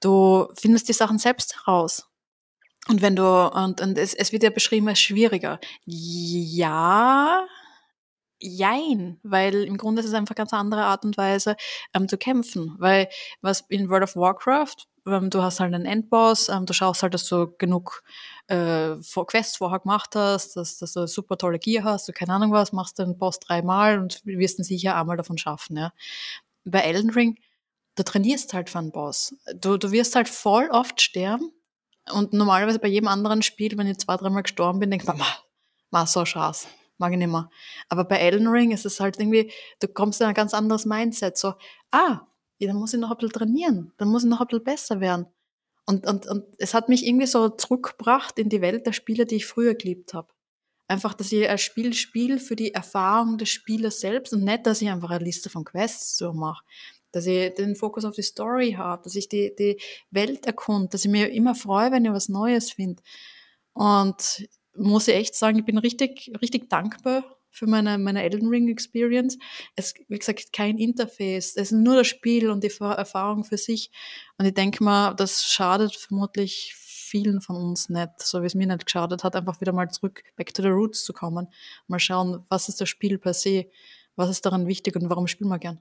[0.00, 2.08] du findest die Sachen selbst heraus.
[2.88, 5.58] Und wenn du, und, und es, es wird ja beschrieben als schwieriger.
[5.86, 7.46] Ja,
[8.38, 11.56] jein, weil im Grunde ist es einfach ganz andere Art und Weise
[11.94, 12.74] ähm, zu kämpfen.
[12.78, 13.08] Weil
[13.40, 17.14] was in World of Warcraft, ähm, du hast halt einen Endboss, ähm, du schaust halt,
[17.14, 18.02] dass du genug
[18.48, 22.52] äh, Quests vorher gemacht hast, dass, dass du super tolle Gear hast, du keine Ahnung
[22.52, 25.78] was, machst den Boss dreimal und wirst ihn sicher einmal davon schaffen.
[25.78, 25.92] Ja.
[26.64, 27.38] Bei Elden Ring,
[27.94, 29.34] du trainierst halt für einen Boss.
[29.54, 31.50] Du, du wirst halt voll oft sterben
[32.12, 35.26] und normalerweise bei jedem anderen Spiel, wenn ich zwei, dreimal gestorben bin, denke ich mir,
[35.90, 37.50] mach so Spaß, mag ich nicht mehr.
[37.88, 41.38] Aber bei Elden Ring ist es halt irgendwie, du kommst in ein ganz anderes Mindset,
[41.38, 41.54] so,
[41.90, 42.20] ah,
[42.58, 45.00] ja, dann muss ich noch ein bisschen trainieren, dann muss ich noch ein bisschen besser
[45.00, 45.26] werden.
[45.86, 49.36] Und, und, und es hat mich irgendwie so zurückgebracht in die Welt der Spiele, die
[49.36, 50.28] ich früher geliebt habe.
[50.86, 54.82] Einfach, dass ich ein Spiel spiele für die Erfahrung des Spielers selbst und nicht, dass
[54.82, 56.62] ich einfach eine Liste von Quests so mache.
[57.14, 61.04] Dass ich den Fokus auf die Story habe, dass ich die, die Welt erkunde, dass
[61.04, 63.02] ich mir immer freue, wenn ich was Neues finde.
[63.72, 68.68] Und muss ich echt sagen, ich bin richtig, richtig dankbar für meine, meine Elden Ring
[68.68, 69.38] Experience.
[69.76, 71.56] Es, wie gesagt, kein Interface.
[71.56, 73.90] Es ist nur das Spiel und die Erfahrung für sich.
[74.38, 76.74] Und ich denke mal, das schadet vermutlich
[77.14, 80.24] vielen von uns nicht, so wie es mir nicht geschadet hat, einfach wieder mal zurück,
[80.36, 81.46] back to the roots zu kommen.
[81.86, 83.66] Mal schauen, was ist das Spiel per se,
[84.16, 85.80] was ist daran wichtig und warum spielen wir gern.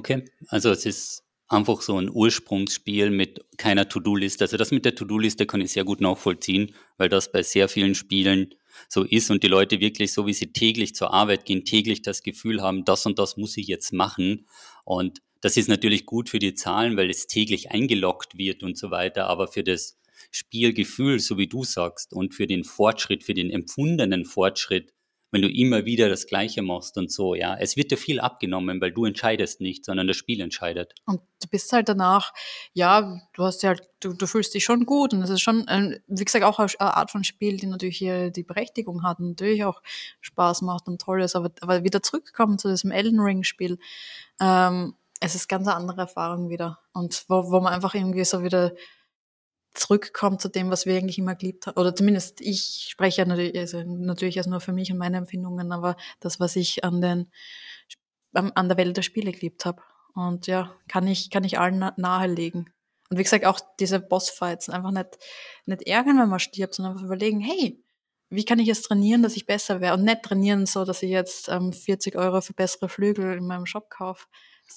[0.00, 4.44] Okay, also es ist einfach so ein Ursprungsspiel mit keiner To-Do-Liste.
[4.44, 7.94] Also das mit der To-Do-Liste kann ich sehr gut nachvollziehen, weil das bei sehr vielen
[7.94, 8.54] Spielen
[8.88, 12.22] so ist und die Leute wirklich so, wie sie täglich zur Arbeit gehen, täglich das
[12.22, 14.46] Gefühl haben, das und das muss ich jetzt machen.
[14.86, 18.90] Und das ist natürlich gut für die Zahlen, weil es täglich eingeloggt wird und so
[18.90, 19.98] weiter, aber für das
[20.30, 24.94] Spielgefühl, so wie du sagst, und für den Fortschritt, für den empfundenen Fortschritt,
[25.30, 27.56] wenn du immer wieder das Gleiche machst und so, ja.
[27.56, 30.94] Es wird dir viel abgenommen, weil du entscheidest nicht, sondern das Spiel entscheidet.
[31.06, 32.32] Und du bist halt danach,
[32.72, 35.66] ja, du hast ja, du, du fühlst dich schon gut und es ist schon,
[36.08, 39.64] wie gesagt, auch eine Art von Spiel, die natürlich hier die Berechtigung hat und natürlich
[39.64, 39.82] auch
[40.20, 43.78] Spaß macht und toll ist, aber, aber wieder zurückkommen zu diesem Elden Ring Spiel,
[44.40, 48.42] ähm, es ist ganz eine andere Erfahrung wieder und wo, wo man einfach irgendwie so
[48.42, 48.72] wieder
[49.74, 51.78] zurückkommt zu dem, was wir eigentlich immer geliebt haben.
[51.78, 55.72] Oder zumindest ich spreche ja natürlich, also natürlich erst nur für mich und meine Empfindungen,
[55.72, 57.30] aber das, was ich an den
[58.32, 59.82] an der Welt der Spiele geliebt habe.
[60.14, 62.70] Und ja, kann ich, kann ich allen nahelegen.
[63.08, 65.18] Und wie gesagt, auch diese Bossfights einfach nicht,
[65.66, 67.82] nicht ärgern, wenn man stirbt, sondern einfach überlegen, hey,
[68.28, 69.94] wie kann ich jetzt trainieren, dass ich besser wäre?
[69.94, 73.66] Und nicht trainieren so, dass ich jetzt ähm, 40 Euro für bessere Flügel in meinem
[73.66, 74.26] Shop kaufe.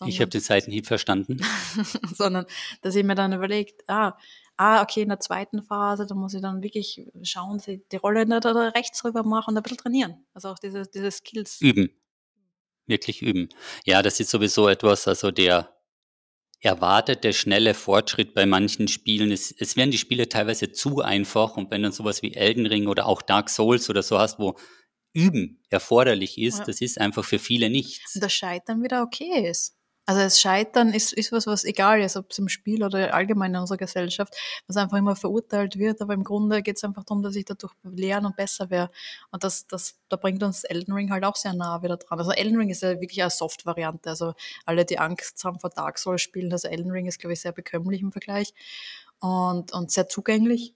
[0.08, 1.40] Ich habe den Seitenhieb verstanden.
[2.16, 2.46] sondern,
[2.82, 4.18] dass ich mir dann überlegt, ah,
[4.58, 8.40] ah, okay, in der zweiten Phase, da muss ich dann wirklich schauen, die Rolle da,
[8.40, 10.26] da rechts rüber machen und ein bisschen trainieren.
[10.34, 11.60] Also auch diese, diese Skills.
[11.62, 11.90] Üben.
[12.86, 13.50] Wirklich üben.
[13.86, 15.74] Ja, das ist sowieso etwas, also der
[16.60, 19.32] erwartete schnelle Fortschritt bei manchen Spielen.
[19.32, 22.88] Es, es werden die Spiele teilweise zu einfach und wenn dann sowas wie Elden Ring
[22.88, 24.56] oder auch Dark Souls oder so hast, wo
[25.14, 26.66] Üben erforderlich ist, ja.
[26.66, 28.16] das ist einfach für viele nichts.
[28.16, 29.76] Und das Scheitern wieder okay ist.
[30.06, 33.54] Also das Scheitern ist, ist was, was egal ist, ob es im Spiel oder allgemein
[33.54, 34.36] in unserer Gesellschaft,
[34.68, 37.74] was einfach immer verurteilt wird, aber im Grunde geht es einfach darum, dass ich dadurch
[37.84, 38.90] lernen und besser wäre.
[39.32, 42.20] Und das, das, da bringt uns Elden Ring halt auch sehr nah wieder dran.
[42.20, 44.10] Also Elden Ring ist ja wirklich eine Soft-Variante.
[44.10, 44.34] Also
[44.66, 47.54] alle, die Angst haben vor Dark Souls spielen, also Elden Ring ist, glaube ich, sehr
[47.54, 48.54] bekömmlich im Vergleich
[49.20, 50.76] und, und sehr zugänglich.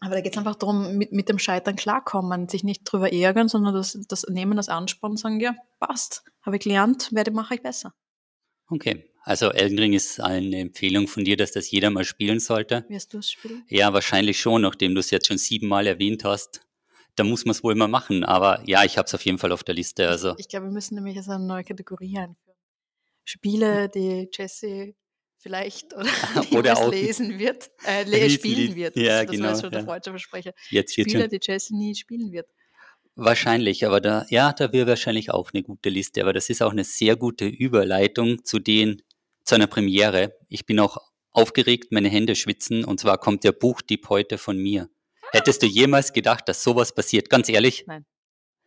[0.00, 3.48] Aber da geht es einfach darum, mit, mit dem Scheitern klarkommen, sich nicht drüber ärgern,
[3.48, 7.54] sondern das, das nehmen das Ansporn und sagen, ja, passt, habe ich gelernt, werde mache
[7.54, 7.92] ich besser.
[8.72, 12.86] Okay, also Elden Ring ist eine Empfehlung von dir, dass das jeder mal spielen sollte.
[12.88, 13.64] Wirst du es spielen?
[13.68, 16.62] Ja, wahrscheinlich schon, nachdem du es jetzt schon siebenmal erwähnt hast.
[17.14, 18.24] Da muss man es wohl mal machen.
[18.24, 20.08] Aber ja, ich habe es auf jeden Fall auf der Liste.
[20.08, 20.34] Also.
[20.38, 22.56] Ich glaube, wir müssen nämlich jetzt eine neue Kategorie einführen.
[23.24, 24.94] Spiele, die Jesse
[25.36, 26.08] vielleicht oder,
[26.58, 28.96] oder auch lesen wird, äh, spielen wird.
[28.96, 29.48] Ja, das, genau.
[29.48, 29.78] Das war schon ja.
[29.78, 30.52] der falsche Versprecher.
[30.70, 32.48] Jetzt Spiele, die Jesse nie spielen wird.
[33.14, 36.22] Wahrscheinlich, aber da, ja, da wäre wahrscheinlich auch eine gute Liste.
[36.22, 39.02] Aber das ist auch eine sehr gute Überleitung zu den,
[39.44, 40.34] zu einer Premiere.
[40.48, 40.96] Ich bin auch
[41.30, 44.88] aufgeregt, meine Hände schwitzen und zwar kommt der Buchdieb heute von mir.
[45.30, 47.30] Hättest du jemals gedacht, dass sowas passiert?
[47.30, 47.84] Ganz ehrlich?
[47.86, 48.04] Nein.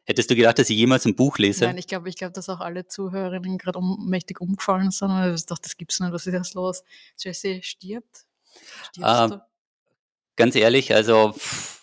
[0.08, 1.66] Hättest du gedacht, dass ich jemals ein Buch lese?
[1.66, 5.10] Nein, ich glaube, ich glaube, dass auch alle Zuhörerinnen gerade um, mächtig umgefallen sind.
[5.10, 6.84] Und ich dachte, das gibt's nicht, was ist das los?
[7.18, 8.26] Jesse stirbt?
[8.92, 9.42] Stirbst ähm?
[10.36, 11.75] Ganz ehrlich, also pff,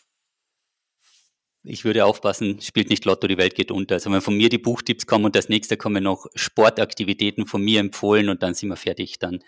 [1.65, 3.95] ich würde aufpassen, spielt nicht Lotto, die Welt geht unter.
[3.95, 7.79] Also wenn von mir die Buchtipps kommen und das nächste kommen noch Sportaktivitäten von mir
[7.79, 9.21] empfohlen und dann sind wir fertig.
[9.21, 9.39] Dann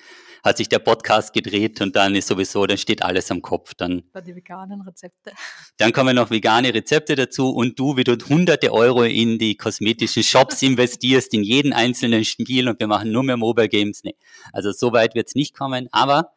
[0.44, 3.74] hat sich der Podcast gedreht und dann ist sowieso, dann steht alles am Kopf.
[3.74, 5.32] Dann, Bei die veganen Rezepte.
[5.76, 10.22] Dann kommen noch vegane Rezepte dazu und du, wie du hunderte Euro in die kosmetischen
[10.22, 14.04] Shops investierst, in jeden einzelnen Spiel und wir machen nur mehr Mobile Games.
[14.04, 14.14] Nee.
[14.52, 15.88] Also so weit wird es nicht kommen.
[15.90, 16.30] Aber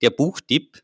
[0.00, 0.83] der Buchtipp,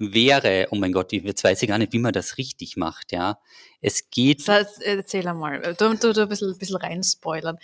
[0.00, 3.38] wäre, oh mein Gott, jetzt weiß ich gar nicht, wie man das richtig macht, ja.
[3.82, 4.40] Es geht.
[4.40, 7.58] Das heißt, erzähl einmal, du, du, du ein bisschen, ein bisschen reinspoilern.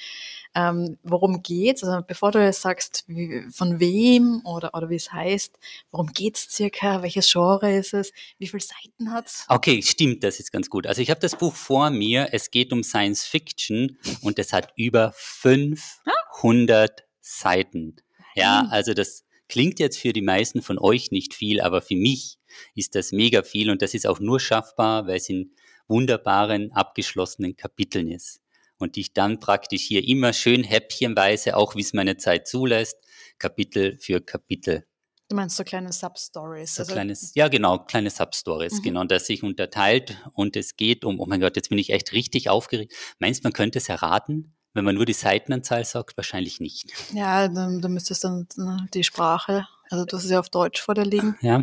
[0.55, 1.83] Ähm, worum geht's?
[1.83, 5.59] Also bevor du jetzt sagst, wie, von wem oder, oder wie es heißt,
[5.91, 9.45] worum geht's circa, welches Genre ist es, wie viele Seiten hat's?
[9.49, 10.87] Okay, stimmt, das ist ganz gut.
[10.87, 14.73] Also ich habe das Buch vor mir, es geht um Science Fiction und es hat
[14.77, 17.97] über 500 Seiten.
[18.35, 22.39] Ja, also das Klingt jetzt für die meisten von euch nicht viel, aber für mich
[22.75, 25.53] ist das mega viel und das ist auch nur schaffbar, weil es in
[25.89, 28.41] wunderbaren, abgeschlossenen Kapiteln ist.
[28.79, 32.97] Und ich dann praktisch hier immer schön häppchenweise, auch wie es meine Zeit zulässt,
[33.39, 34.85] Kapitel für Kapitel
[35.29, 36.77] Du meinst so kleine Substories.
[36.77, 38.83] So also, kleines, ja genau, kleine Substories, Mhm.
[38.83, 42.13] genau, das sich unterteilt und es geht um, oh mein Gott, jetzt bin ich echt
[42.13, 42.95] richtig aufgeregt.
[43.19, 46.17] Meinst du, man könnte es erraten, wenn man nur die Seitenanzahl sagt?
[46.17, 46.93] Wahrscheinlich nicht.
[47.13, 50.95] ja, dann, du müsstest dann äh, die Sprache, also das ist ja auf Deutsch vor
[50.95, 51.37] dir liegen.
[51.41, 51.63] Ja,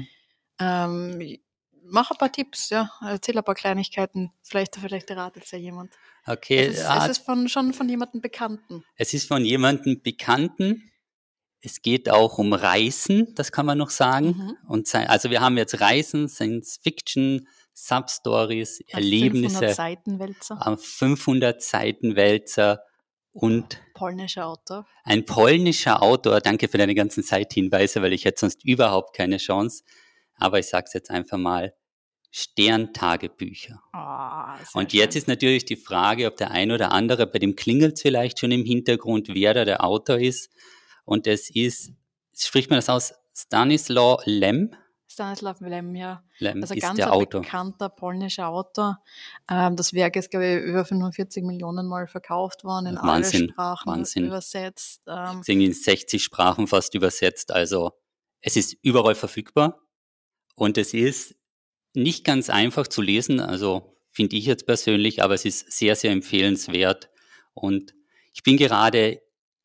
[0.60, 1.38] Ähm,
[1.86, 2.90] mach ein paar Tipps, ja.
[3.02, 4.32] Erzähl ein paar Kleinigkeiten.
[4.42, 5.94] Vielleicht, vielleicht erratet es ja jemand.
[6.26, 6.68] okay.
[6.68, 8.84] es ist, ah, es ist von, schon von jemandem Bekannten.
[8.96, 10.90] Es ist von jemandem Bekannten.
[11.62, 14.28] Es geht auch um Reisen, das kann man noch sagen.
[14.38, 14.58] Mhm.
[14.68, 20.60] Und also wir haben jetzt Reisen, Science Fiction, Substories, Ein 500 Erlebnisse, Seitenwälzer.
[20.66, 22.84] äh, 500 Seiten Wälzer
[23.34, 24.88] und Polnischer Autor.
[25.04, 26.40] ein polnischer Autor.
[26.40, 29.84] Danke für deine ganzen Zeithinweise, weil ich hätte sonst überhaupt keine Chance.
[30.36, 31.74] Aber ich sage es jetzt einfach mal.
[32.36, 33.80] Sterntagebücher.
[33.94, 35.20] Sehr Und jetzt schön.
[35.20, 38.66] ist natürlich die Frage, ob der ein oder andere, bei dem klingelt vielleicht schon im
[38.66, 40.50] Hintergrund, wer da der Autor ist.
[41.06, 41.92] Und es ist,
[42.36, 44.76] spricht man das aus, Stanislaw Lem?
[45.14, 46.24] Stanislaw Lem, ja.
[46.40, 47.42] Lem Also ist ganz der ein Autor.
[47.42, 49.02] bekannter polnischer Autor.
[49.50, 53.50] Ähm, das Werk ist, glaube ich, über 45 Millionen Mal verkauft worden, in Wahnsinn, alle
[53.52, 54.26] Sprachen Wahnsinn.
[54.26, 55.02] übersetzt.
[55.08, 57.52] Ähm, irgendwie in 60 Sprachen fast übersetzt.
[57.52, 57.94] Also
[58.42, 59.80] es ist überall verfügbar.
[60.56, 61.36] Und es ist
[61.94, 66.12] nicht ganz einfach zu lesen, also finde ich jetzt persönlich, aber es ist sehr, sehr
[66.12, 67.10] empfehlenswert.
[67.54, 67.94] Und
[68.34, 69.22] ich bin gerade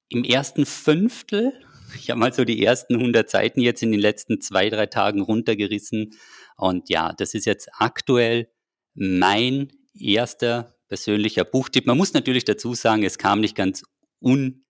[0.08, 1.52] im ersten Fünftel,
[1.96, 5.20] ich habe mal so die ersten 100 Seiten jetzt in den letzten zwei, drei Tagen
[5.20, 6.14] runtergerissen.
[6.56, 8.48] Und ja, das ist jetzt aktuell
[8.94, 11.86] mein erster persönlicher Buchtipp.
[11.86, 13.84] Man muss natürlich dazu sagen, es kam nicht ganz
[14.20, 14.64] un,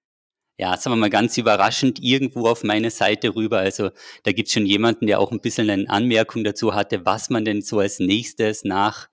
[0.58, 3.58] ja, sagen wir mal ganz überraschend irgendwo auf meine Seite rüber.
[3.58, 3.90] Also
[4.24, 7.44] da gibt es schon jemanden, der auch ein bisschen eine Anmerkung dazu hatte, was man
[7.44, 9.08] denn so als nächstes nach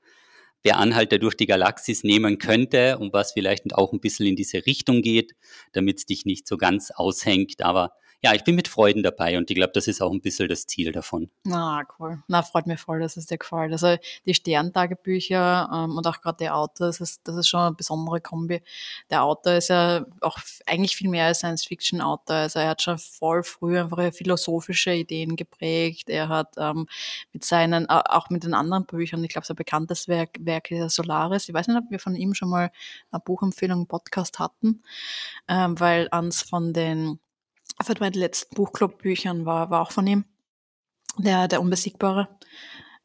[0.65, 4.65] der Anhalter durch die Galaxis nehmen könnte und was vielleicht auch ein bisschen in diese
[4.65, 5.35] Richtung geht,
[5.71, 7.61] damit es dich nicht so ganz aushängt.
[7.61, 7.93] Aber
[8.25, 10.65] ja, ich bin mit Freuden dabei und ich glaube, das ist auch ein bisschen das
[10.65, 11.29] Ziel davon.
[11.43, 12.23] Na, cool.
[12.27, 13.71] Na, freut mich voll, dass es dir gefällt.
[13.71, 17.75] Also die Sterntagebücher ähm, und auch gerade der Autor, das ist, das ist schon eine
[17.75, 18.63] besondere Kombi.
[19.11, 22.35] Der Autor ist ja auch eigentlich viel mehr als Science-Fiction-Autor.
[22.35, 26.09] Also er hat schon voll früh einfach philosophische Ideen geprägt.
[26.09, 26.87] Er hat ähm,
[27.31, 30.95] mit seinen, au- auch mit den anderen Büchern, ich glaube, sein bekanntes Werk, Werk ist
[30.95, 31.47] Solaris.
[31.47, 32.71] Ich weiß nicht, ob wir von ihm schon mal
[33.11, 34.81] eine Buchempfehlung im Podcast hatten,
[35.47, 37.19] ähm, weil eins von den,
[37.83, 40.25] von meinen letzten Buchclub-Büchern war, war auch von ihm
[41.17, 42.27] der, der Unbesiegbare.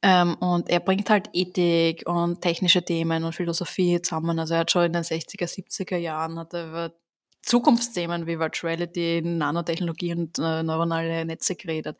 [0.02, 4.38] Ähm, und er bringt halt Ethik und technische Themen und Philosophie zusammen.
[4.38, 6.94] Also er hat schon in den 60er, 70er Jahren hat er über
[7.42, 11.98] Zukunftsthemen wie Virtuality, Nanotechnologie und äh, neuronale Netze geredet.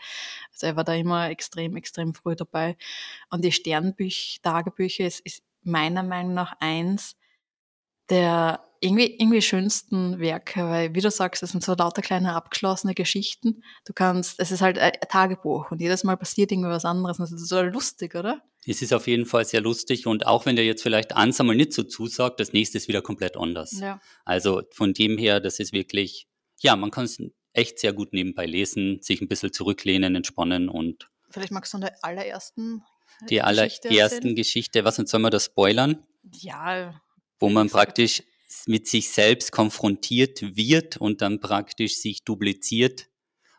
[0.53, 2.77] Also er war da immer extrem, extrem früh dabei.
[3.31, 7.17] Und die Sternbüch-Tagebücher ist, ist meiner Meinung nach eins
[8.09, 12.95] der irgendwie, irgendwie schönsten Werke, weil, wie du sagst, es sind so lauter kleine abgeschlossene
[12.95, 13.63] Geschichten.
[13.85, 17.19] Du kannst, es ist halt ein Tagebuch und jedes Mal passiert irgendwie was anderes.
[17.19, 18.43] Und das ist so lustig, oder?
[18.67, 21.57] Es ist auf jeden Fall sehr lustig und auch wenn der jetzt vielleicht eins einmal
[21.57, 23.79] nicht so zusagt, das nächste ist wieder komplett anders.
[23.81, 24.01] Ja.
[24.25, 26.27] Also von dem her, das ist wirklich,
[26.61, 27.19] ja, man kann es
[27.53, 31.83] echt sehr gut nebenbei lesen, sich ein bisschen zurücklehnen, entspannen und Vielleicht magst du von
[31.83, 32.83] der allerersten
[33.23, 34.35] äh, die Geschichte allerersten erzählen?
[34.37, 36.05] Geschichte, was soll man das spoilern?
[36.33, 37.01] Ja,
[37.39, 38.23] wo man praktisch
[38.67, 43.09] mit sich selbst konfrontiert wird und dann praktisch sich dupliziert.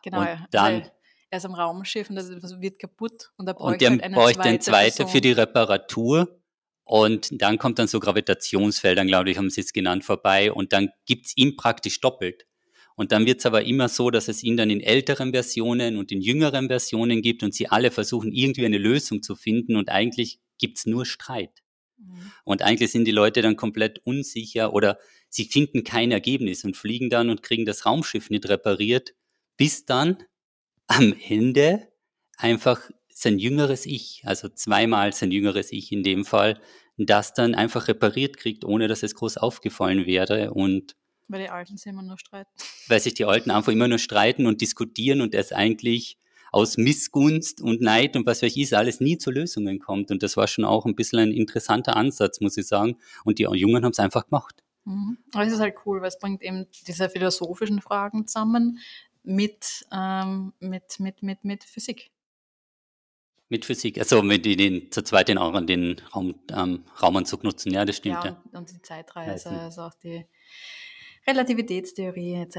[0.04, 0.20] genau.
[0.20, 0.90] Und weil dann-
[1.30, 2.28] er ist am Raumschiff und das
[2.60, 5.32] wird kaputt und er Und bräuchte der halt eine bräuchte zweite einen zweiten für die.
[5.32, 6.38] Reparatur.
[6.84, 10.52] Und dann kommt dann so Gravitationsfeldern, glaube ich, haben sie es genannt, vorbei.
[10.52, 12.46] Und dann gibt's ihn praktisch doppelt.
[12.96, 16.20] Und dann wird's aber immer so, dass es ihn dann in älteren Versionen und in
[16.20, 19.76] jüngeren Versionen gibt und sie alle versuchen, irgendwie eine Lösung zu finden.
[19.76, 21.61] Und eigentlich gibt's nur Streit.
[22.02, 22.32] Mhm.
[22.44, 24.98] Und eigentlich sind die Leute dann komplett unsicher oder
[25.28, 29.14] sie finden kein Ergebnis und fliegen dann und kriegen das Raumschiff nicht repariert,
[29.56, 30.18] bis dann
[30.86, 31.88] am Ende
[32.36, 36.60] einfach sein jüngeres Ich, also zweimal sein jüngeres Ich in dem Fall,
[36.96, 40.96] das dann einfach repariert kriegt, ohne dass es groß aufgefallen wäre und
[41.28, 42.50] Weil die Alten sich immer nur streiten.
[42.88, 46.18] weil sich die Alten einfach immer nur streiten und diskutieren und es eigentlich
[46.52, 50.10] aus Missgunst und Neid und was weiß ich, alles nie zu Lösungen kommt.
[50.10, 52.96] Und das war schon auch ein bisschen ein interessanter Ansatz, muss ich sagen.
[53.24, 54.62] Und die Jungen haben es einfach gemacht.
[54.84, 55.16] Mhm.
[55.32, 58.78] Aber es ist halt cool, weil es bringt eben diese philosophischen Fragen zusammen
[59.22, 62.10] mit, ähm, mit, mit, mit, mit Physik.
[63.48, 67.84] Mit Physik, also mit den, den zu zweit den, den Raum, ähm, Raumanzug nutzen, ja,
[67.84, 68.24] das stimmt.
[68.24, 70.26] ja, Ja, und, und die Zeitreise, also auch die
[71.26, 72.56] Relativitätstheorie etc.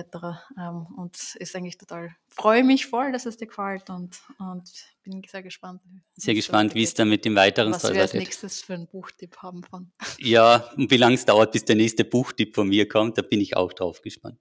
[0.57, 4.69] Ähm, und ist eigentlich total, freue mich voll, dass es dir gefällt und, und
[5.03, 5.81] bin sehr gespannt.
[6.15, 9.37] Sehr gespannt, wie es dann mit dem weiteren Was wir als nächstes für einen Buchtipp
[9.37, 9.91] haben von.
[10.17, 13.41] Ja, und wie lange es dauert, bis der nächste Buchtipp von mir kommt, da bin
[13.41, 14.39] ich auch drauf gespannt.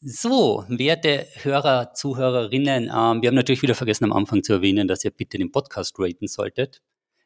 [0.00, 5.04] So, werte Hörer, Zuhörerinnen, ähm, wir haben natürlich wieder vergessen am Anfang zu erwähnen, dass
[5.04, 6.80] ihr bitte den Podcast raten solltet.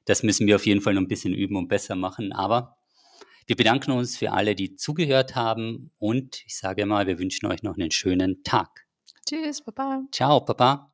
[0.07, 2.33] Das müssen wir auf jeden Fall noch ein bisschen üben und besser machen.
[2.33, 2.77] Aber
[3.47, 7.62] wir bedanken uns für alle, die zugehört haben und ich sage mal, wir wünschen euch
[7.62, 8.86] noch einen schönen Tag.
[9.26, 10.03] Tschüss, Baba.
[10.12, 10.93] Ciao, Papa.